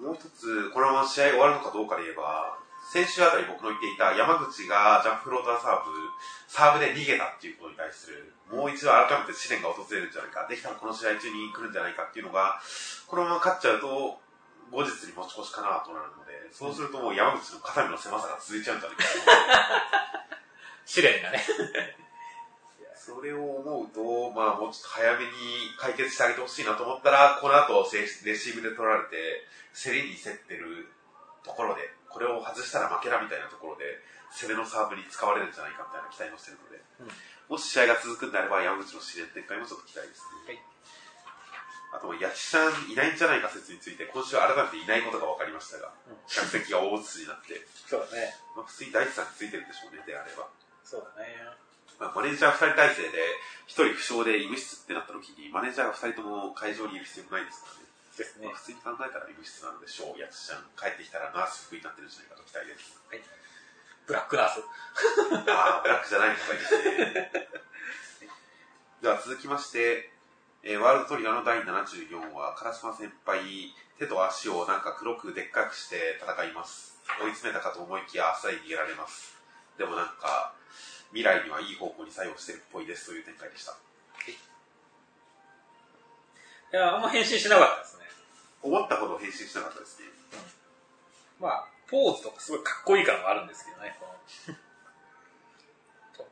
[0.00, 2.58] のもう一つ、このまま試合終わるのかどうかで言えば、
[2.92, 5.96] 先週あたり僕の言っていた山口がジャンプフローターサーブ、
[6.44, 12.60] サーブで逃げたっていうことに対する、もう一度改めて試練が訪れるんじゃないか、できたらこの試合中に来るんじゃないかっていうのが、
[13.08, 14.20] このまま勝っちゃうと、
[14.68, 19.08] 後日に持ち越しかなとなるので、そうするともう山口の肩身の狭さが続いちゃうんじゃないかな。
[20.84, 21.40] 試練がね。
[22.92, 25.32] それを思うと、まあもうちょっと早めに
[25.80, 29.16] 解決してあげてほしいなと思ったら、この後レレシーブで取られて、
[29.72, 30.92] 競りに競ってる
[31.42, 33.84] ところで、これを外したら負けだみたいなところで、
[34.32, 36.80] 攻めのサーブに使われるんじゃないかみたいな期待もしてるので、
[37.48, 40.54] もし試合が続くんであれば山口の試練展開もちょっと期待ですね。
[40.54, 40.72] はい
[41.92, 48.32] あと、八木さんいないんじゃないか説について、今週改めていないことが分かりましたが、うん客席が大写になって、そうだね。
[48.56, 50.48] まあ、普通に大地さんについてるでしょうね、であれば。
[50.80, 51.36] そうだね。
[52.00, 53.20] まあ、マネージャー2人体制で、
[53.68, 57.91] 1人負傷で医務室ってなった時に、マネージャーが2人とも会場にいる必要もないですからね。
[58.16, 58.56] ですねまあ、。
[58.56, 60.64] 普通に考えたら医務室なんでしょう、やつちゃん。
[60.76, 63.00] 帰ってきたらナース服になってるんじゃないかと期待です。
[64.06, 64.60] ブラックナース。
[65.48, 67.32] ああ、ブラックじゃない方がいいですね。
[69.00, 70.12] では続きまして、
[70.62, 77.00] えーワールドトリガーの第74話、烏島先輩、手と足をなんか黒くでっかくして戦います。
[77.20, 79.36] 追い詰めたかと思いきや、あっさり逃げられます。
[79.76, 80.54] でもなんか、
[81.10, 83.72] 未来にはいい方向に作用してるっぽいですという展開でした。
[83.72, 83.76] い
[86.76, 88.01] や、あんま変身しなかったですね。
[88.62, 90.06] 思ったほど変身しなかったですね。
[91.40, 94.14] まあ、ポーズとかすごいかっこいい感もあるんですけどね、この。
[96.16, 96.26] と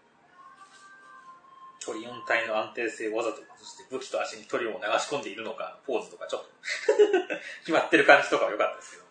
[1.81, 6.49] 鳥4体の安定性をわざと崩して武器と足に鳥を流し込んでいるのか、ポーズとかちょっと
[7.67, 9.10] 決まってる感じとかは良かったですけど。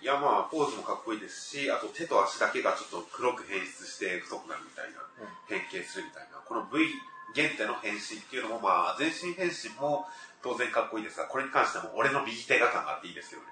[0.00, 5.00] いやまあ、ポーズもかっこいいですし、あと手と足だけがちょっと黒く変質して太くなるみたいな、
[5.48, 6.86] 変形するみたいな、この V
[7.34, 10.06] 限定の変身っていうのもまあ、全身変身も
[10.42, 13.48] 当然かっこいいですが、これに関してはもう俺の右手が感があっていいですけどね。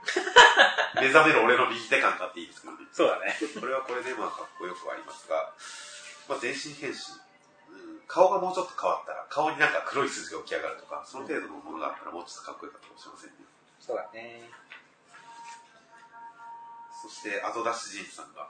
[1.05, 2.87] 目覚める俺の右手感があっていいですけどね。
[2.93, 3.37] そうだね。
[3.61, 5.53] これはこれでまあかっこよくはありますが、
[6.29, 6.97] まあ全身変身、
[7.71, 13.37] うん、顔がもうちょっと変わったら、顔になんか黒い筋が起き上がるとか、その程度のものがあったらもうちょっとかっこよかったかもしれませんね。
[13.81, 14.51] そうだね。
[17.03, 18.49] そして、後出しジンさんが。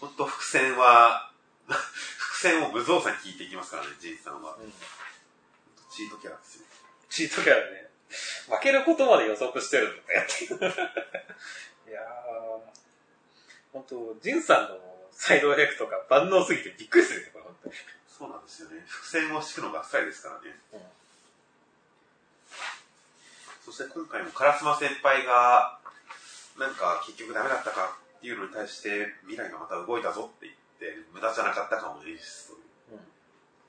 [0.00, 1.30] 本当伏線は、
[1.66, 4.56] 伏線を無造作に聞いていきますからね、ジンさんは。
[4.56, 4.72] うん。
[5.90, 6.64] チートキャラですよ。
[7.08, 7.90] チートキャラね。
[8.48, 10.44] 負けることまで予測してるんだよって
[11.90, 12.60] いやー、
[13.72, 17.74] 本当ジンさんのサイドエフェクトが万能すぎてびっくりするね、これ本当に。
[18.18, 18.84] そうなんですよね。
[18.88, 20.58] 伏線を敷くのが深いですからね。
[20.72, 20.98] うん
[23.68, 25.77] そして今回も烏丸先輩が、
[26.58, 32.58] なんか結局ダメだったかっていうのに対して、未来がまた動いたぞって言って、無駄じゃなかった感を演出という。
[32.92, 33.00] うん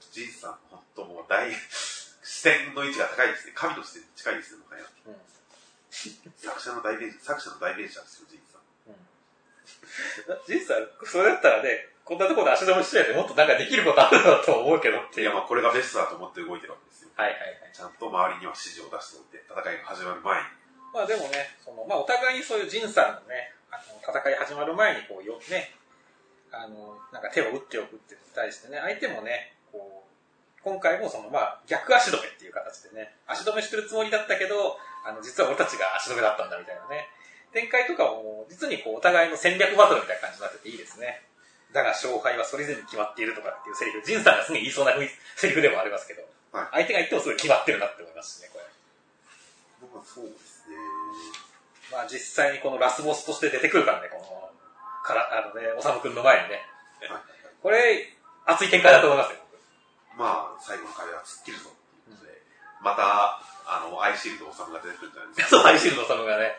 [0.10, 3.54] ジンさん、本当もう大、視点の位置が高いですね。
[3.54, 4.86] 神の視点に近いですね、もはや。
[5.06, 5.16] うん
[6.38, 8.62] 作者の代弁、作者の代弁者ですよ、ジンさん。
[10.48, 15.30] ジンさん、それだったらね、こんなところで足止めしないでもっとなんかできることあるなと思うけどっていう。
[15.30, 17.10] いや、まあこれがベストだと思って動いてるわけですよ。
[17.16, 17.72] はいはいはい。
[17.72, 20.59] ちゃんと周りには指示を出しておいて、戦いが始まる前に。
[20.94, 25.72] まあでもね、そのまあお互いにそういうジンさんのね、あの戦い始まる前にこうよ、ね、
[26.52, 37.08] あの、なんか手を打っておくっていうのに対してね、相手もね、こう、今回もそのまあ逆足止めっていう形でね、足止めしてるつもりだったけど、あの、実は俺たちが足止めだったんだみたいなね、
[37.54, 41.22] 展開とかも実にこうお互いの戦略バトルみたいな感じになってていいですね。
[41.74, 44.94] だが勝敗はそれぞれに決まっているとかっていうセリフ、ジンさんがすげえ言いそうな
[45.36, 46.22] セリフでもありますけど、
[46.52, 48.66] はい相手が言ってもすごい決まってるなって思いますしね、これ。
[49.94, 50.49] まあそうですね。
[51.92, 54.50] まあ実際にこのラスボスとして出てくるからね、この、
[55.04, 56.62] から、あのね、おさむくんの前にね。
[57.10, 57.22] はい。
[57.62, 58.14] これ、
[58.46, 59.40] 熱い展開だと思いますよ。
[60.18, 62.42] まあ、最後の壁は突っ切るぞっていうことで、
[62.84, 65.58] また、あの、アイシールド王様が出てくるんじゃないですか。
[65.58, 66.58] そう、アイシールドおさむがね。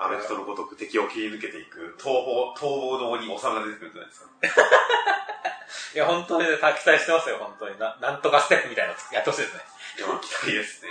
[0.00, 4.30] アメフトのごとく敵を切り抜けていく、逃亡、逃亡の鬼王様が出てくるんじゃないですか。
[5.94, 7.78] いや、本当にね、期待してますよ、本当に。
[7.78, 9.64] ななんとかステップみたいなのやってほしいですね。
[9.98, 10.88] いや、まあ、期待ですね。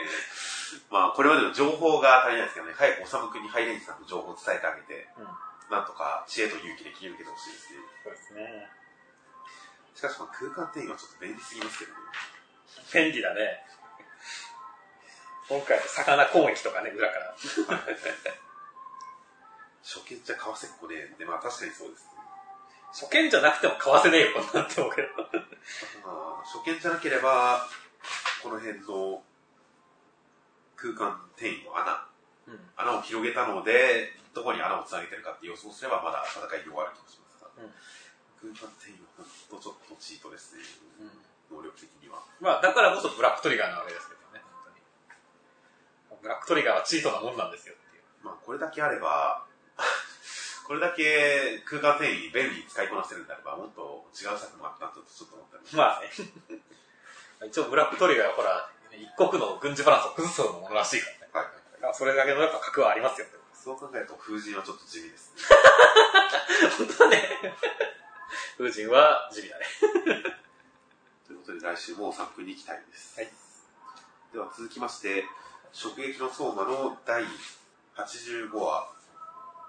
[0.91, 5.27] まあ、これまでの情報が足りないですけどね、早くおさむくんにハイレンジさんの情報を伝えてあげて、うん。
[5.69, 7.79] なんとか知恵と勇気で切り抜けてほしいですね。
[8.03, 8.69] そうですね。
[9.95, 11.99] しかし、まあ、空間転移はちょっと便利すぎますけどね。
[12.93, 13.65] 便利だね。
[15.49, 17.35] 今回の魚攻撃とかね、裏から。
[19.83, 22.09] 初見じゃかわせっこねで、まあ確かにそうですね。
[22.93, 25.07] 初見じゃなくても買わせねえよ、こんなんって思うけど。
[26.05, 27.65] まあ、初見じゃなければ、
[28.41, 29.23] この辺の
[30.79, 32.07] 空間転移の穴、
[32.47, 32.59] うん。
[32.79, 37.71] 穴を広げたので、どこに穴をつなげてるかって予想すればまだ戦い広がる気もしますが、うん
[38.39, 40.63] 空間転移はほんとちょっとチートですね、
[41.51, 42.23] 能力的には。
[42.39, 44.71] まあ、だからこそブラックトリガーなわけですけどね、本
[46.07, 46.23] 当に。
[46.23, 48.03] ブラックトリガーはチートなもんなんですよっていう。
[48.23, 49.43] まあこれだけあれば、
[50.63, 56.07] これだけ空間転移に便利に使いこなせるんであれば、もっと違う策もあったなとちょっと思ったりまあね。
[57.43, 61.19] 一応ブラックトリガーはほら、一国の軍事バランスを崩すようなものらしいからね。
[61.33, 61.45] はい。
[61.73, 63.27] だからそれだけのやっぱ格はありますよ。
[63.53, 65.43] そう考えると風神はちょっと地味ですね。
[66.77, 67.21] 本当だね。
[68.57, 69.65] 風神は地味だね。
[71.27, 73.19] ということで来週もサンプルに行きたいです。
[73.19, 73.29] はい。
[74.33, 75.25] では続きまして、
[75.73, 77.23] 直撃の相馬の第
[77.95, 78.89] 85話、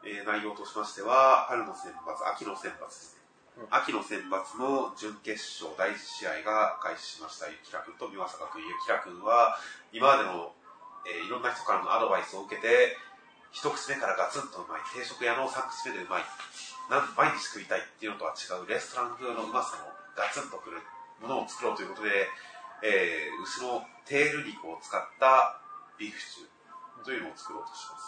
[0.05, 3.20] えー内容としましては、春の選抜、秋の選抜ですね。
[3.61, 7.45] うん秋の選抜の準決勝第一試合が開始しました。
[7.53, 8.65] ゆきらくんと三坂くん。
[8.65, 9.61] ゆきらくんは、
[9.93, 10.57] 今までの、
[11.05, 12.97] えーいろんな人からのアドバイスを受けて、
[13.53, 16.25] 一口目からガツンとうまい、定食屋の三口目でうまい、
[16.89, 20.81] なん毎日食いたいっていうのとは違うレストラン風のうまさのガツンとくる
[21.21, 22.29] ものを作ろうということで、
[22.81, 25.61] えー牛のテール肉を使った
[26.01, 28.01] ビーフシチューというのを作ろうとしま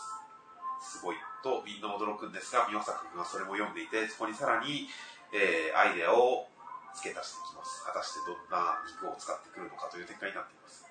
[0.80, 0.96] す。
[0.98, 4.88] すごいとみんな驚くんですが、宮坂君はそれも読んでいて、そこにさらに、
[5.33, 6.49] えーアイデアを
[6.95, 7.85] 付け足してきます。
[7.85, 10.85] 果たしてどんな肉を使ってくるのかという展開になっています。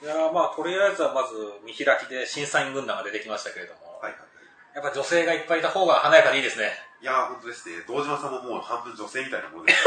[0.00, 1.34] いやーまあ、とりあえずはまず
[1.66, 4.78] 見開きで審査員軍団が出てきましたけれども、はいはいはい。
[4.78, 6.70] やっぱ女性がいっぱいいた方が華やかでいいですね。
[7.02, 7.82] いやー、本当ですね。
[7.82, 9.82] 堂島さんももう半分女性みたいなものです。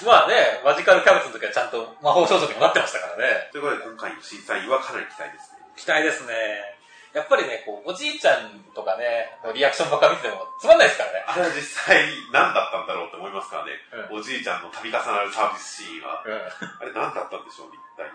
[0.04, 3.48] まあね、マジカルキャベツの時はちゃんと魔法少女にもなってましたからね。
[3.52, 5.58] ということで、今回の審査員はかなり期待ですね。
[5.76, 6.79] 期待ですね。
[7.12, 11.24] やっぱりね、こう、おじいちゃんとかね、リアクションばっか見ててもつまんないですからね。
[11.26, 13.72] あれは実際何だったんだろうって思いますからね。
[14.14, 16.22] うおじいちゃんの度重なるサービスシーンは。
[16.22, 16.32] うん。
[16.34, 18.06] あれ何だったんでしょうね、一体。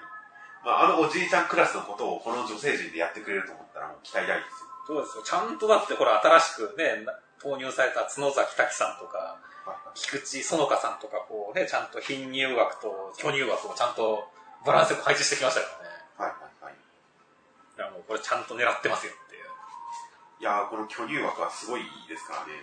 [0.63, 4.65] まあ、あのおじいちゃんクラスのことをこの女性陣でやってくれると思ったらもう期待大ですよ。
[4.87, 5.23] そうですよ。
[5.23, 7.05] ちゃんとだって、ほら、新しくね、
[7.41, 9.37] 投入された角崎滝さんとか、
[9.93, 14.29] 菊池園香さんとか、こうね、ちゃんと貧乳枠と巨乳枠をちゃんと
[14.65, 15.95] バランスよく配置してきましたからね。
[16.17, 16.73] はいはいはい。
[16.73, 19.45] いやもうこれちゃんと狙ってますよっていう。
[20.39, 22.62] いやー、この巨乳枠はすごいですからね。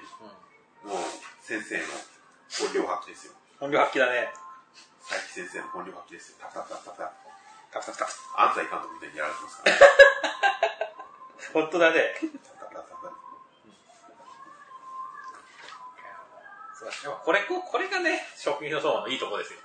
[0.87, 1.03] もう、
[1.43, 1.85] 先生の
[2.51, 3.35] 本領発揮ですよ。
[3.59, 4.33] 本領発揮だね。
[5.03, 6.39] 佐伯先生の本領発揮ですよ。
[6.41, 7.13] タフタフタフタフタ。
[7.73, 8.13] タフタフタフ。
[8.39, 9.83] 安西監督みたいにやられてますから、ね。
[11.53, 12.15] 本当だね。
[12.15, 13.23] タフタフタフタ
[17.25, 19.61] これ、ここれがね、食品の相馬のいいとこですよ。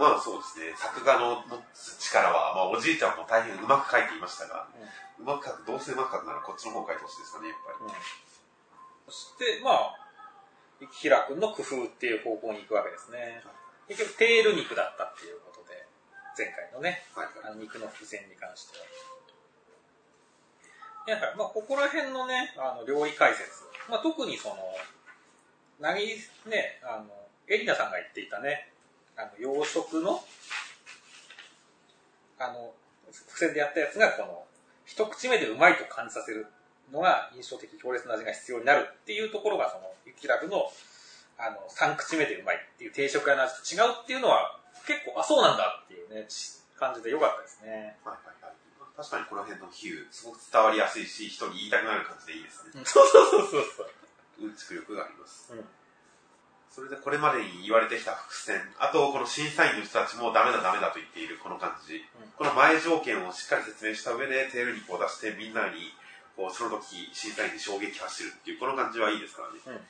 [0.00, 4.64] まあそうですね、作画の持つ力は、まあおじいちゃんも大変うまく描いていましたが、
[5.20, 7.92] うまく描く、どうせうまく描くならこっちの方描いてほしいですかね、やっぱり。
[9.04, 10.00] そして、まあ、
[10.80, 13.44] 雪平君の工夫っていう方向に行くわけですね。
[13.88, 15.84] 結局、テール肉だったっていうことで、
[16.32, 17.52] 前回のね、はいはい。
[17.52, 18.84] あの肉の伏線に関しては。
[21.12, 23.68] やはり、まあ、ここら辺のね、あの、料理解説。
[23.90, 24.56] まあ、特にその、
[25.80, 27.12] なぎ、ね、あの、
[27.48, 28.69] エリナさんが言っていたね、
[29.20, 30.24] あの、洋食の、
[32.38, 32.72] あの、
[33.12, 34.44] 伏線でやったやつが、この、
[34.86, 36.46] 一口目でうまいと感じさせる
[36.90, 40.72] のが印象的強烈な味が必要になるっていうところが、その、雪楽の、
[41.36, 48.00] あの、三口目でうまいっていう定食屋の味と違うっていうのは、結構、あ、そうなんだっていうね、ち感じで良かったですね。
[48.04, 48.56] はいはいはい。
[48.96, 52.80] 確かにこの辺の比喩、すごく伝わりやすいし、人に言いたくなる感じでいいですね。
[52.84, 53.90] そうそうそうそうそう。
[54.40, 55.52] うん力があります。
[55.52, 55.64] うん
[56.70, 62.04] それでこれまでに言われてきた伏線、あとこの審査員の人たちもダメだダメだと言っているこの感じ、
[62.38, 65.90] この前条件をしっかり説明した上でテール肉を出してみんなに
[66.36, 69.60] こうその時審査員に衝撃走るっていうこの感じはいいですからね。
[69.66, 69.80] うん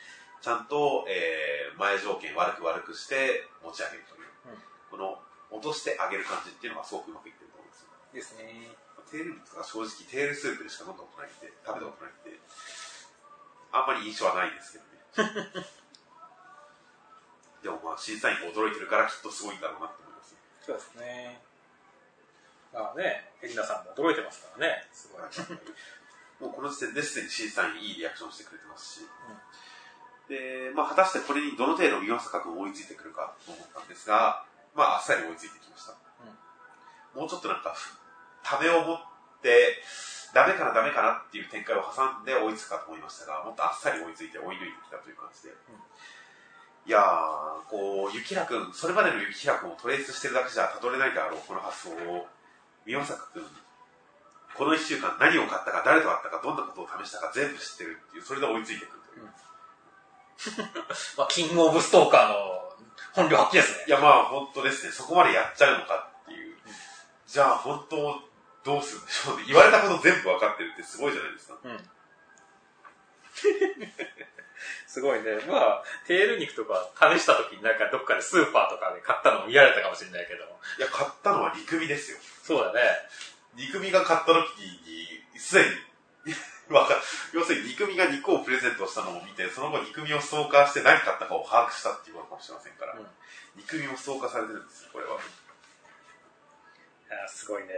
[0.41, 4.59] ちゃんと、えー前条件悪く悪くして持ち上げるという、うん
[4.91, 5.21] この
[5.53, 8.41] 落としてあげる感じっていうのがすごくうまくいってると思うんですよ。
[8.41, 8.73] ですね。
[9.11, 12.41] テール肉が正直テールスープでしか飲んだことないんで、食べたことないんで、
[13.73, 14.85] あんまり印象はないですけど
[15.61, 15.80] ね。
[17.63, 20.37] でもまあ審査員が驚いてるからきっとすごいんだろうなって思います。
[20.65, 21.41] そうですね。
[22.73, 24.87] まあね、エリナさんも驚いてますからね。
[24.93, 25.23] すごい。
[26.41, 29.07] もうこの時点ですでに審査員いいリアクションしてくれてますし、
[30.29, 34.45] で、まあ果たしてこれにどの程度岩坂君追いついてくるかと思ったんですが、
[34.75, 35.99] まああっさり追いついてきました。
[37.15, 37.75] もうちょっとなんか、
[38.43, 38.99] ためを持っ
[39.43, 39.83] て、
[40.33, 45.55] ダメかなダメかなっていう展開を挟んで追いつくかと思いましたが、もっとあっさり追いついて追い抜いてきたという感じで。
[46.87, 52.27] いやー、こう、雪平くん、それまでの雪平くんをトレースしてるだけじゃたどれないであろう、この発想を、
[52.87, 53.47] 宮坂くん、
[54.57, 59.29] この一週間何を買ったか、誰と会ったか、どんなことを試したか全部知ってるっていう、それで追いついてくるという。
[61.19, 62.61] まあ、キングオブストーカーの
[63.13, 63.85] 本領発揮ですね。
[63.89, 66.57] いや、まあ本当ですね、そこまでやっちゃうのかっていう。
[67.27, 68.23] じゃあ本当、
[68.65, 69.45] どうするんでしょうね。
[69.47, 71.59] 言われたこと全部分かってるってすごいじゃないですか。
[71.63, 71.91] うん。
[74.87, 75.41] すごいね。
[75.49, 80.45] まあ、テール肉とか試した時になんかどっかでスーパーとかで買ったのを見られたかもしれないけど。
[80.79, 82.19] いや、買ったのは肉味ですよ。
[82.43, 82.81] そうだね。
[83.57, 85.65] 肉味が買った時に、すで
[86.27, 86.35] に、
[86.75, 86.95] わか
[87.35, 93.07] 要するに肉味が肉をプレゼントしたのを見て、その後肉味をストーカーして何買ったかを把握したっていうことかもしれませんから、うん
[93.57, 95.19] 肉味をストーカーされてるんですよ、これは。
[97.25, 97.75] あすごいね。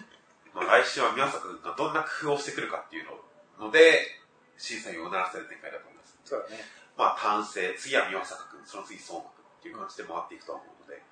[0.54, 4.18] まあ、来週は宮坂君がどんな工夫をしてくるかっていうのので、
[4.56, 5.89] 審査員をうならせる展開だと。
[6.30, 6.62] そうだね。
[6.94, 11.02] まあ、単性、次は宮坂君、その次相馬君っていう感じで回っていくとは思うので、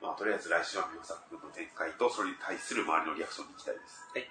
[0.00, 4.08] まあ、とりあえず来週は宮坂君の展開と、それに対する周りのリアクションに行きたいです。
[4.08, 4.24] はい。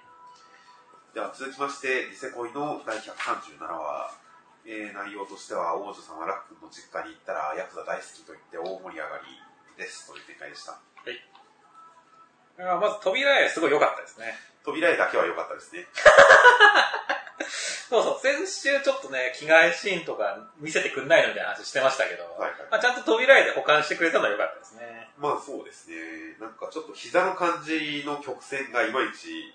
[1.14, 4.10] では続きまして、ニセ恋の第137話、
[4.66, 9.30] えー、内容としては、王女様ラックンの実家に行ったら、ヤクザ大好きと言って大盛り上がり
[9.78, 10.82] です、という展開でした。
[12.58, 14.34] あまず扉絵すごい良かったですね。
[14.64, 15.86] 扉絵だけは良かったですね。
[17.90, 25.12] そうそう、先週ちょっとね、着替えシーンとか見せてくんないのみたいな話してましたけど、はいはいまあ、ちゃんと扉絵で保管してくれたのは良かったですね。
[25.18, 25.96] まあそうですね。
[26.40, 29.54] なんかちょっと膝の感じの曲線がいまいち、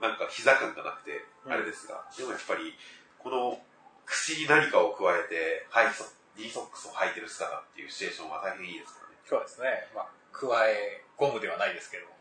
[0.00, 2.76] なんか膝感がなくて、うんあれですが、でもやっぱり、
[3.18, 3.62] この
[4.04, 6.04] 口に何かを加えて、ハイソ、
[6.36, 9.16] ニーソックスを履いてる姿っていうシチュエーションは大変いいですからね。
[9.24, 9.88] そうですね。
[9.94, 12.15] まあ、加え、ゴムではないですけど。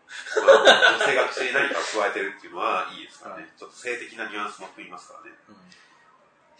[0.45, 3.47] まあ女性が口に何かを加えてるっていうのはいいですからね。
[3.57, 5.35] ちょっと性的なニュアンスも含みますからね。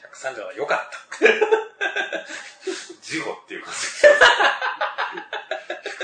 [0.01, 0.99] 130は良かった。
[3.01, 4.09] 事故っていう感じで。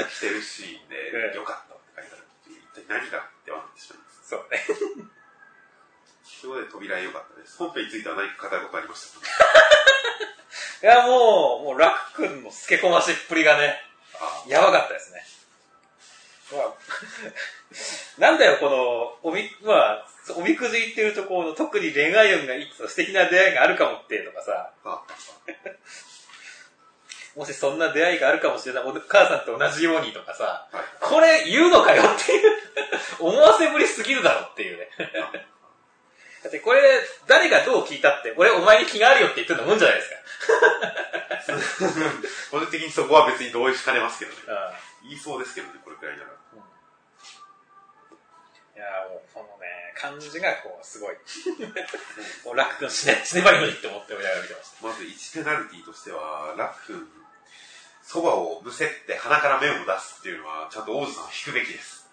[0.09, 4.29] 着てるシーンで、ええよかったって書いてある一体何がってはなってしまいます。
[4.29, 4.63] そうね。
[6.41, 7.57] ということで扉良かったです。
[7.57, 9.19] 本編については何か語ることありました？
[9.19, 9.25] か
[10.83, 13.79] いや、もう、もう、ラク君の透け込ましっぷりがね、
[14.19, 15.10] あやばかったですね。
[16.51, 16.73] まあ、
[18.19, 24.71] なんだよ、この、おみ、まあ、おみくじ言ってるところの特に恋愛運がいいと素敵な出会いがあるかもってとかさ、
[27.35, 30.85] もしそんな出会いがあるかもしれない、お母さんと同じようにとかさ、あ、はい。
[30.99, 32.57] これ言うのかよっていう、
[33.19, 34.89] 思わせぶりすぎるだろっていうね。
[36.43, 36.81] だってこれ、
[37.27, 40.15] 誰がどう聞いたって、俺お前に気があるよって言ってるのもんじゃないですか。
[42.51, 44.37] 個人的にそこは別に同意しかねますけどね。
[44.47, 44.55] うん
[45.03, 46.29] 言いそうですけどね、これくらいなら。
[48.81, 51.13] いやーもう、このね、感じがこう、すごい。
[52.43, 54.87] もう、ラック君死ね、死ねばいいのにって思って親が見てました。
[54.87, 57.07] まず1ペナルティとしては、ラックン、
[58.01, 62.09] そばをむせって鼻から麺を出すっていうのは、ちゃんと王子さんは引くべきです。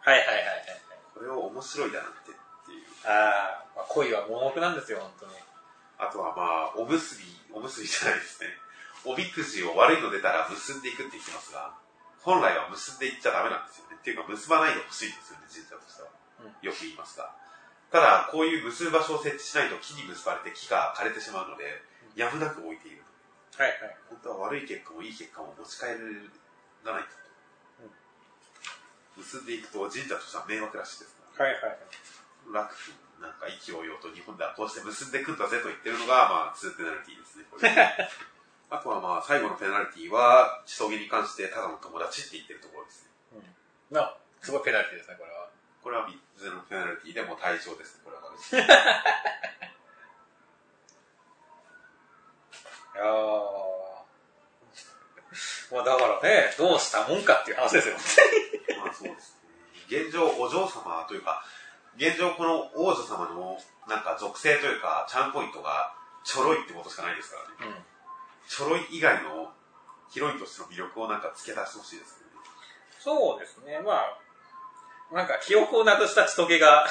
[0.00, 0.80] はいはいはいはい。
[1.12, 2.86] これを面白いだなんてっていう。
[3.04, 5.32] あー、まあ、恋は盲目なんですよ、本当に。
[5.98, 8.48] あとはまあ、おむすび、おむすびじゃないですね。
[9.04, 11.74] おみくじを悪いの出たら結んでいくって言ってますが、
[12.26, 13.94] 本来は結んでいっちゃダメなんですよね。
[13.94, 16.10] っていうか、結ばないでほしいんですよね、神社としては。
[16.58, 17.30] よく言いますが。
[17.94, 21.86] ただ、こういう結ぶ場所を設置しないと木に結ばれて木が枯れてしまうので、
[22.18, 23.06] やむなく置いている。
[23.54, 23.96] はいはい。
[24.10, 25.94] 本当は悪い結果もいい結果も持ち帰
[26.82, 27.14] らないと。
[29.16, 31.46] 結んでいくと神社としては迷惑らしいですから。
[31.46, 31.78] はいはい。
[32.52, 37.46] 楽君なんか意気揚々と日本ではこうして結んでくんだぜと言ってるのが、まあ、2ペナルティですね。
[38.68, 43.10] あとはまあ、最後のペナルティは、地棘に関してただの友達って言ってるところですね。
[43.90, 43.96] うん。
[43.96, 45.48] な、すごいペナルティですね、これは。
[45.82, 48.22] これは3つのペナルティでもう対象ですね、これは。
[52.96, 53.76] いやー。
[55.70, 57.94] まあだからね、どうしたもんかっていう話ですよ。
[58.82, 59.36] まあそうです
[59.90, 60.02] ね。
[60.02, 61.44] 現状、お嬢様というか、
[61.96, 65.94] 現状この王女様のなんか属性というか、チャームポイントが
[66.24, 67.72] ちょろいってことしかないですからね。
[67.76, 67.84] うん。
[68.48, 69.52] ちょろい以外の
[70.10, 72.26] ヒロインとしての魅力をなんか付け出してほしいですね。
[73.00, 76.86] そうですね、まあ、なんか記憶をなくした千棘が、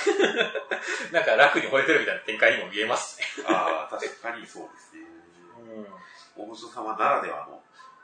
[1.11, 3.45] なんか楽に惚れてるみたいな展開にも見えますしね。
[3.47, 5.01] ああ、確かにそうですね。
[6.37, 6.47] うん。
[6.51, 7.61] 王女様ならではの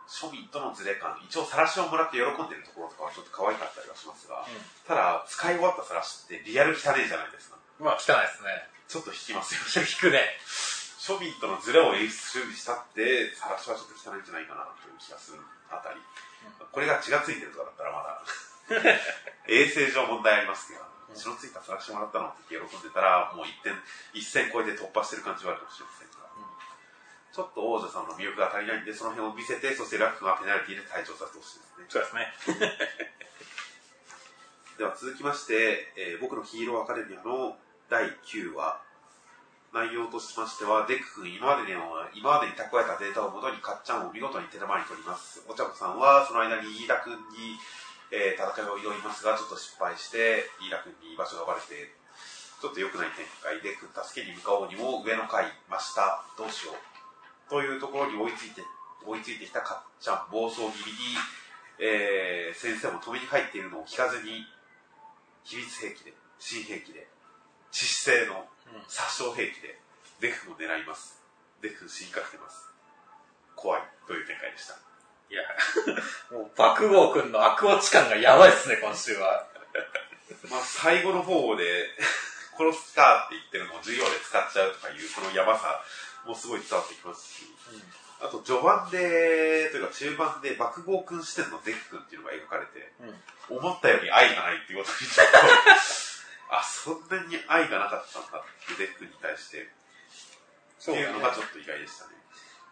[0.10, 4.46] 庶民とのズレ感、一応晒しをもらって喜んでるところとかはちょっと可愛かったりはしますが、
[4.86, 7.58] ただ、使い終わった晒しってリアル汚ねえじゃないですか。
[7.80, 8.68] まあ汚いですね。
[8.90, 9.88] ちょっと引きますよね。
[9.90, 10.38] 引くね。
[11.02, 15.42] 庶民とのズレを演出したって、晒しはちょっと汚いんじゃないかなという気がする
[15.74, 15.98] あたり。
[16.70, 18.22] これが血がついてるとかだったらまだ、
[19.50, 20.86] 衛生上問題ありますけど、
[21.18, 23.74] 血のついた晒しもらったのって喜んでたら、もう一点、
[24.14, 26.30] 一線超えて突破してる感じはあるかもしれませんが、
[27.34, 31.86] ちょっと王女さんの魅力が足りないんで、その辺を見せて、そしてラックがペナルティで退場させてほしいですね。
[31.90, 32.78] そうですね。
[34.78, 37.58] では続きまして、えー僕のヒーローアカデミアの
[37.90, 38.91] 第9話。
[39.72, 41.80] 内容としましては、デック君今までの、
[42.14, 45.44] 今までに蓄えたデータをもとにかっちゃんを見事に手玉に取ります。
[45.48, 47.56] お茶子さんはその間に飯田君に、
[48.12, 51.96] えー戦いを挑みますが、ちょっと失敗して、飯田君に居場所がバレて、
[52.60, 57.50] ちょっと良くない展開で、助けに向かおうにも上の階、真下、どうしよう。
[57.50, 58.62] というところに追いついて、
[59.08, 61.16] 追いついてきたかっちゃん、暴走気味に、
[61.80, 64.44] えー先生も止めに入っているのを聞かずに、
[65.48, 67.08] 秘密兵器で、新兵器で、
[67.72, 68.46] 致死性の
[68.88, 69.80] 殺傷兵器で、
[70.20, 71.22] デク君を狙います。
[71.62, 72.68] デク君死にかけてます。
[73.56, 74.76] 怖い、という展開でした。
[75.30, 75.44] いや、
[76.32, 79.48] もう爆豪くんの悪落ち感がやばいっすね、今週は。
[80.50, 81.88] まあ、最後の方で、
[82.58, 85.82] 殺すかって言ってるのを授業で使っちゃうとかいう、そのやばさ
[86.26, 87.48] もすごい伝わってきますし、
[88.20, 93.58] あと序盤で、というか中盤で爆豪君視点のデク君っていうのが描かれて、うん。
[93.58, 95.38] 思ったより愛がないっていうことにちょっと、
[96.52, 99.72] あ、そんなに愛がなかったんだってデックに対して、って
[100.78, 102.12] そうねいうのがちょっと意外でしたね。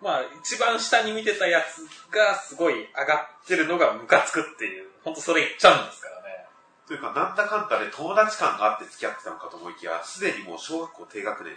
[0.01, 6.45] まあ、一番下に見てたやつがすごい上がってるのがムカつくっていう、ほんとそれ言っちゃうんですからね。
[6.88, 11.53] というか、なんだかんだで友達感があって付き合ってたのかと思いきや、すでにもう小学校低学年、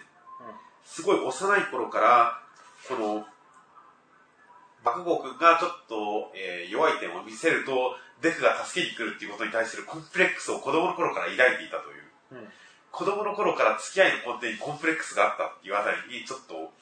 [0.84, 2.38] すごい幼い頃から、
[2.88, 3.26] この、
[4.84, 12.01] 爆豪君がちょっと、えー弱い点を見せると、デクが助けに来るっていうことに対するコンプレックスを子供の頃から抱いていたという。
[12.90, 16.72] 子供の頃から付き合いの根底にコンプレックスがあったっていうあたりに、ちょっと、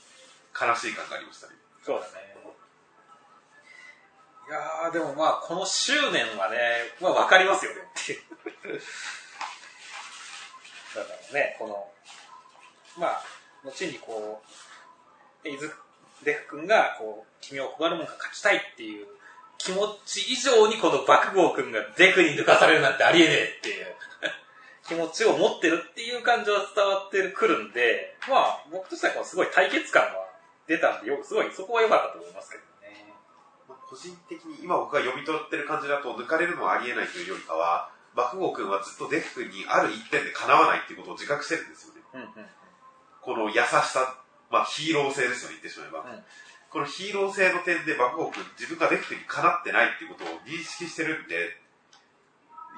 [0.52, 1.54] 悲しい感がありましたね。
[1.84, 2.30] そうだね。
[4.48, 6.58] いやー、でもまあ、この執念はね、
[7.00, 8.18] まあわかりますよねっていう。
[10.96, 11.86] だからね、この、
[12.98, 13.22] まあ、
[13.64, 14.42] 後にこ
[15.44, 15.68] う、伊豆
[16.24, 19.06] デフ君が、こう、君を小丸門が勝ちたいっていう
[19.56, 23.86] 気持ち以上にこの爆豪君がデクに抜かされるなんてありえねえっていう
[24.90, 30.26] 気持ちを持ってるっていう感情は伝わってくるんで、まあ、僕としてはすごい対決感は
[30.66, 33.14] 出たんで、よすごいそこは良かったと思いますけどね。
[33.70, 42.02] まあ個人的に今僕が読み取ってる感じだと抜かれるのはありえないというよりかは、爆豪君はずっとデフ君にある一点でかなわないっていうことを自覚してるんですよね。
[42.14, 42.46] うんうん。
[43.22, 44.18] この優しさ、
[44.50, 46.00] まあヒーロー性ですよね、言ってしまえば。
[46.02, 46.22] うん
[46.70, 51.58] このヒーロー性の点で爆豪君、自分がデフ君にかなってないっていうことを認識してるんで、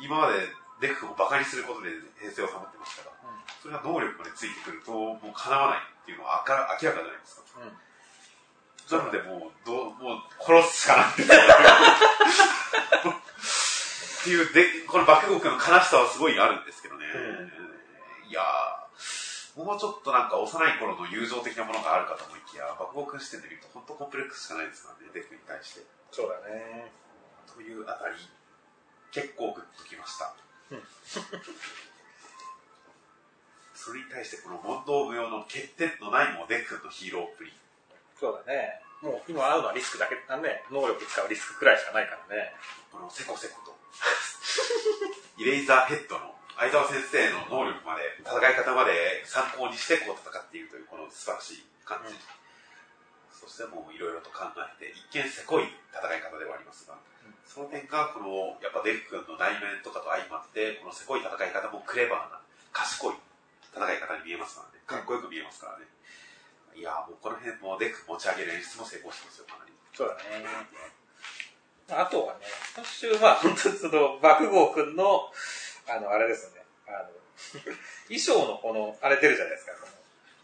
[0.00, 0.48] 今まで
[0.82, 3.12] デフ君を馬鹿にすることで平静を保ってましたが、
[3.62, 7.46] それが能力までついてくると、もうかなわないっていうのは明ら明らかじゃないですか。
[7.62, 7.78] うん。
[8.98, 11.30] なのでもう、どう、もう殺すしかないってい
[14.42, 14.50] う。
[14.52, 17.06] で、この爆豪君の悲しさはすごいあるんですけどね。
[18.26, 25.86] いやー、もうちょっとなんか幼い頃の友情的なものがあるかと思いきや、爆豪君視点で見ると本当コンプレックスしかないですからね、デクに対して。
[26.10, 26.90] そうだね。
[27.54, 28.16] というあたり、
[29.12, 30.34] 結構グッときました。
[30.72, 30.82] うん
[33.82, 37.50] それに対してこの問答無用の欠点のないもデックのヒーローっぷり。
[38.14, 38.78] そうだね。
[39.02, 40.62] もう今会うのはリスクだけだね。
[40.70, 42.54] 能力使うリスクくらいしかないからね。
[42.94, 43.74] このせこせこと。
[45.42, 52.14] イレイザーヘッドの相沢先生の能力まで、戦い方まで参考にしてこう戦っているというこの素晴らしい感じ。
[52.14, 52.22] うん
[53.42, 57.11] そしてもういろいろと考えて、一見せこい戦い方ではありますが、うん
[57.52, 62.40] その点がこの、やっぱデフ君の内面とかと相まって、このせこい戦い方もクレバーな、
[62.72, 63.14] 賢い
[63.76, 64.80] 戦い方に見えますからね。
[64.88, 65.84] かっこよく見えますからね。
[66.72, 69.72] いやーもうこの辺もデフ持ち上げる演出も成功してますよ、かなり。
[69.92, 70.48] そうだね。
[71.92, 75.28] あとはね、今週は本当にその、爆豪くんの、
[75.84, 76.64] あの、あれですよね。
[76.88, 77.12] あの、
[78.08, 79.72] 衣装のこの、あれ出るじゃないですか。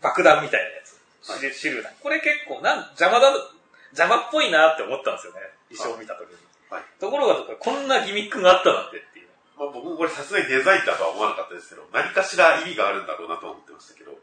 [0.02, 1.00] 爆弾みたいなやつ。
[1.22, 1.94] シルシルダン。
[2.02, 3.32] これ結構、なん、邪魔だ、
[3.96, 5.40] 邪魔っぽいなって思ったんですよね。
[5.70, 6.47] 衣装を見たときに。
[6.70, 6.82] はい。
[7.00, 9.28] ところが、こんなギミックがあったなんてっていう。
[9.58, 14.12] まあ、僕もこれさすがにデザインだとは思わなかったですけど、何かしら意味があるんだろうなとは思ってましたけど、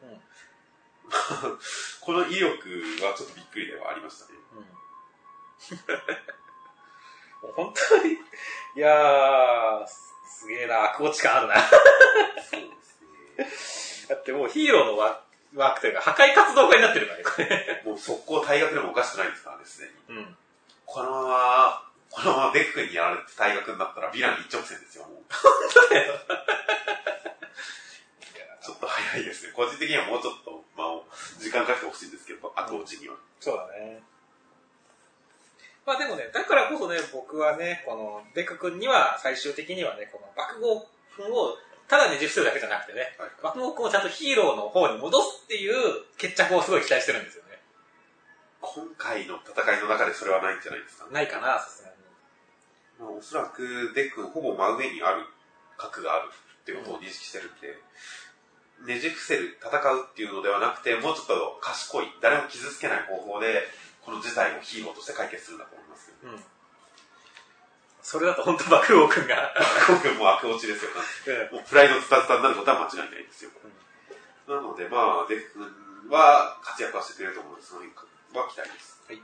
[2.01, 2.69] この威力
[3.03, 4.39] はちょっとびっくりではありましたね。
[7.43, 7.51] うん。
[7.53, 8.17] 本当に、い
[8.79, 10.05] やー、す
[10.45, 11.55] すげえな、悪落ち感あるな。
[12.49, 12.61] そう
[13.37, 15.25] ですだってもうヒーローのワ
[15.55, 17.49] ワークというか、破壊活動家になってるからね、これ。
[17.49, 17.81] ね。
[17.85, 20.19] もう速攻退学でもおかしくないですからね、すでに。
[20.19, 20.37] うん。
[20.85, 25.23] このまま、このままデックにやられて退学になったらヴィラン一直線ですよ、もう。
[28.63, 29.53] ちょっと早いですね。
[29.53, 31.03] 個人的にはもうちょっと、まあ、
[31.39, 33.15] 時間かけてほしいんですけど、悪落ちには。
[33.39, 34.01] そうだね。
[35.85, 41.57] まあでもね、だからこそね、僕はね、この、デク君には最終的にはね、この爆豪君を
[41.87, 45.75] ただねじ伏せるだけじゃなくてね、はい爆豪君をちゃんとヒーローの方に戻すっていう
[46.17, 47.59] 決着をすごい期待してるんですよね。
[48.61, 51.05] 今回の戦いの中でそれはないんじゃないですか？
[51.05, 51.11] ね。
[51.13, 51.94] ないかな、さすがに。
[52.99, 55.25] まあ、おそらくデックほぼ真上にある
[55.77, 56.29] 核がある
[56.61, 57.75] っていうことを認識してるんで、
[58.83, 63.63] ねじ伏せる、戦うっていうのではなくて、もうちょっと賢い、誰も傷つけない方法で、
[64.01, 66.33] この事態をヒーローとして解決するんだと思いますけど。
[66.33, 66.43] うん。
[68.01, 69.53] それだと本当爆豪君が、
[69.87, 70.91] 今回もう悪落ちですよ、
[71.51, 73.51] もうプライドズタズタになることは間違いないですよ。
[74.47, 77.97] なので、まあ、デックは活躍はしてくれると思うので、その辺
[78.37, 79.01] は期待です。
[79.07, 79.21] はい。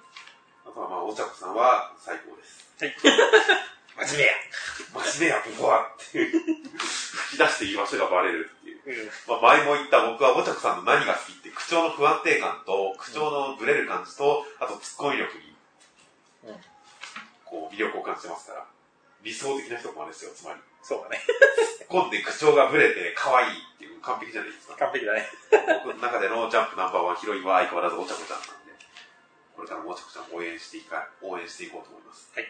[0.65, 2.67] あとは、まあ、お茶子さんは最高です。
[2.79, 2.95] はい。
[4.07, 4.27] 真面
[4.93, 6.31] 真面目や、ここはっていう、
[6.77, 8.81] 吹き出している場所がバレるっていう。
[8.85, 9.11] 目や。
[9.27, 15.55] まあ、前も言った僕はお茶子さんの何が好きって、口調の不安定感と、口調のブレる感じと、あとツッコミ力に、
[16.45, 16.49] うん。
[16.49, 16.57] うん。
[17.45, 18.65] こう、魅力を感じてますから。
[19.23, 20.59] 理想的な人もですよ、つまり。
[20.81, 21.21] そうだね。
[21.85, 24.75] 突っ込んで口調がブレて可愛いっていう完璧じゃないですか。
[24.77, 25.29] 完璧だね。
[25.85, 28.60] 僕の中でのジャンプナンバーワンヒロインは相変わらずお茶子ちゃんなんで、
[29.61, 32.33] これからもお茶子ちゃんを応援していか、応援していこうと思います。
[32.33, 32.49] はい。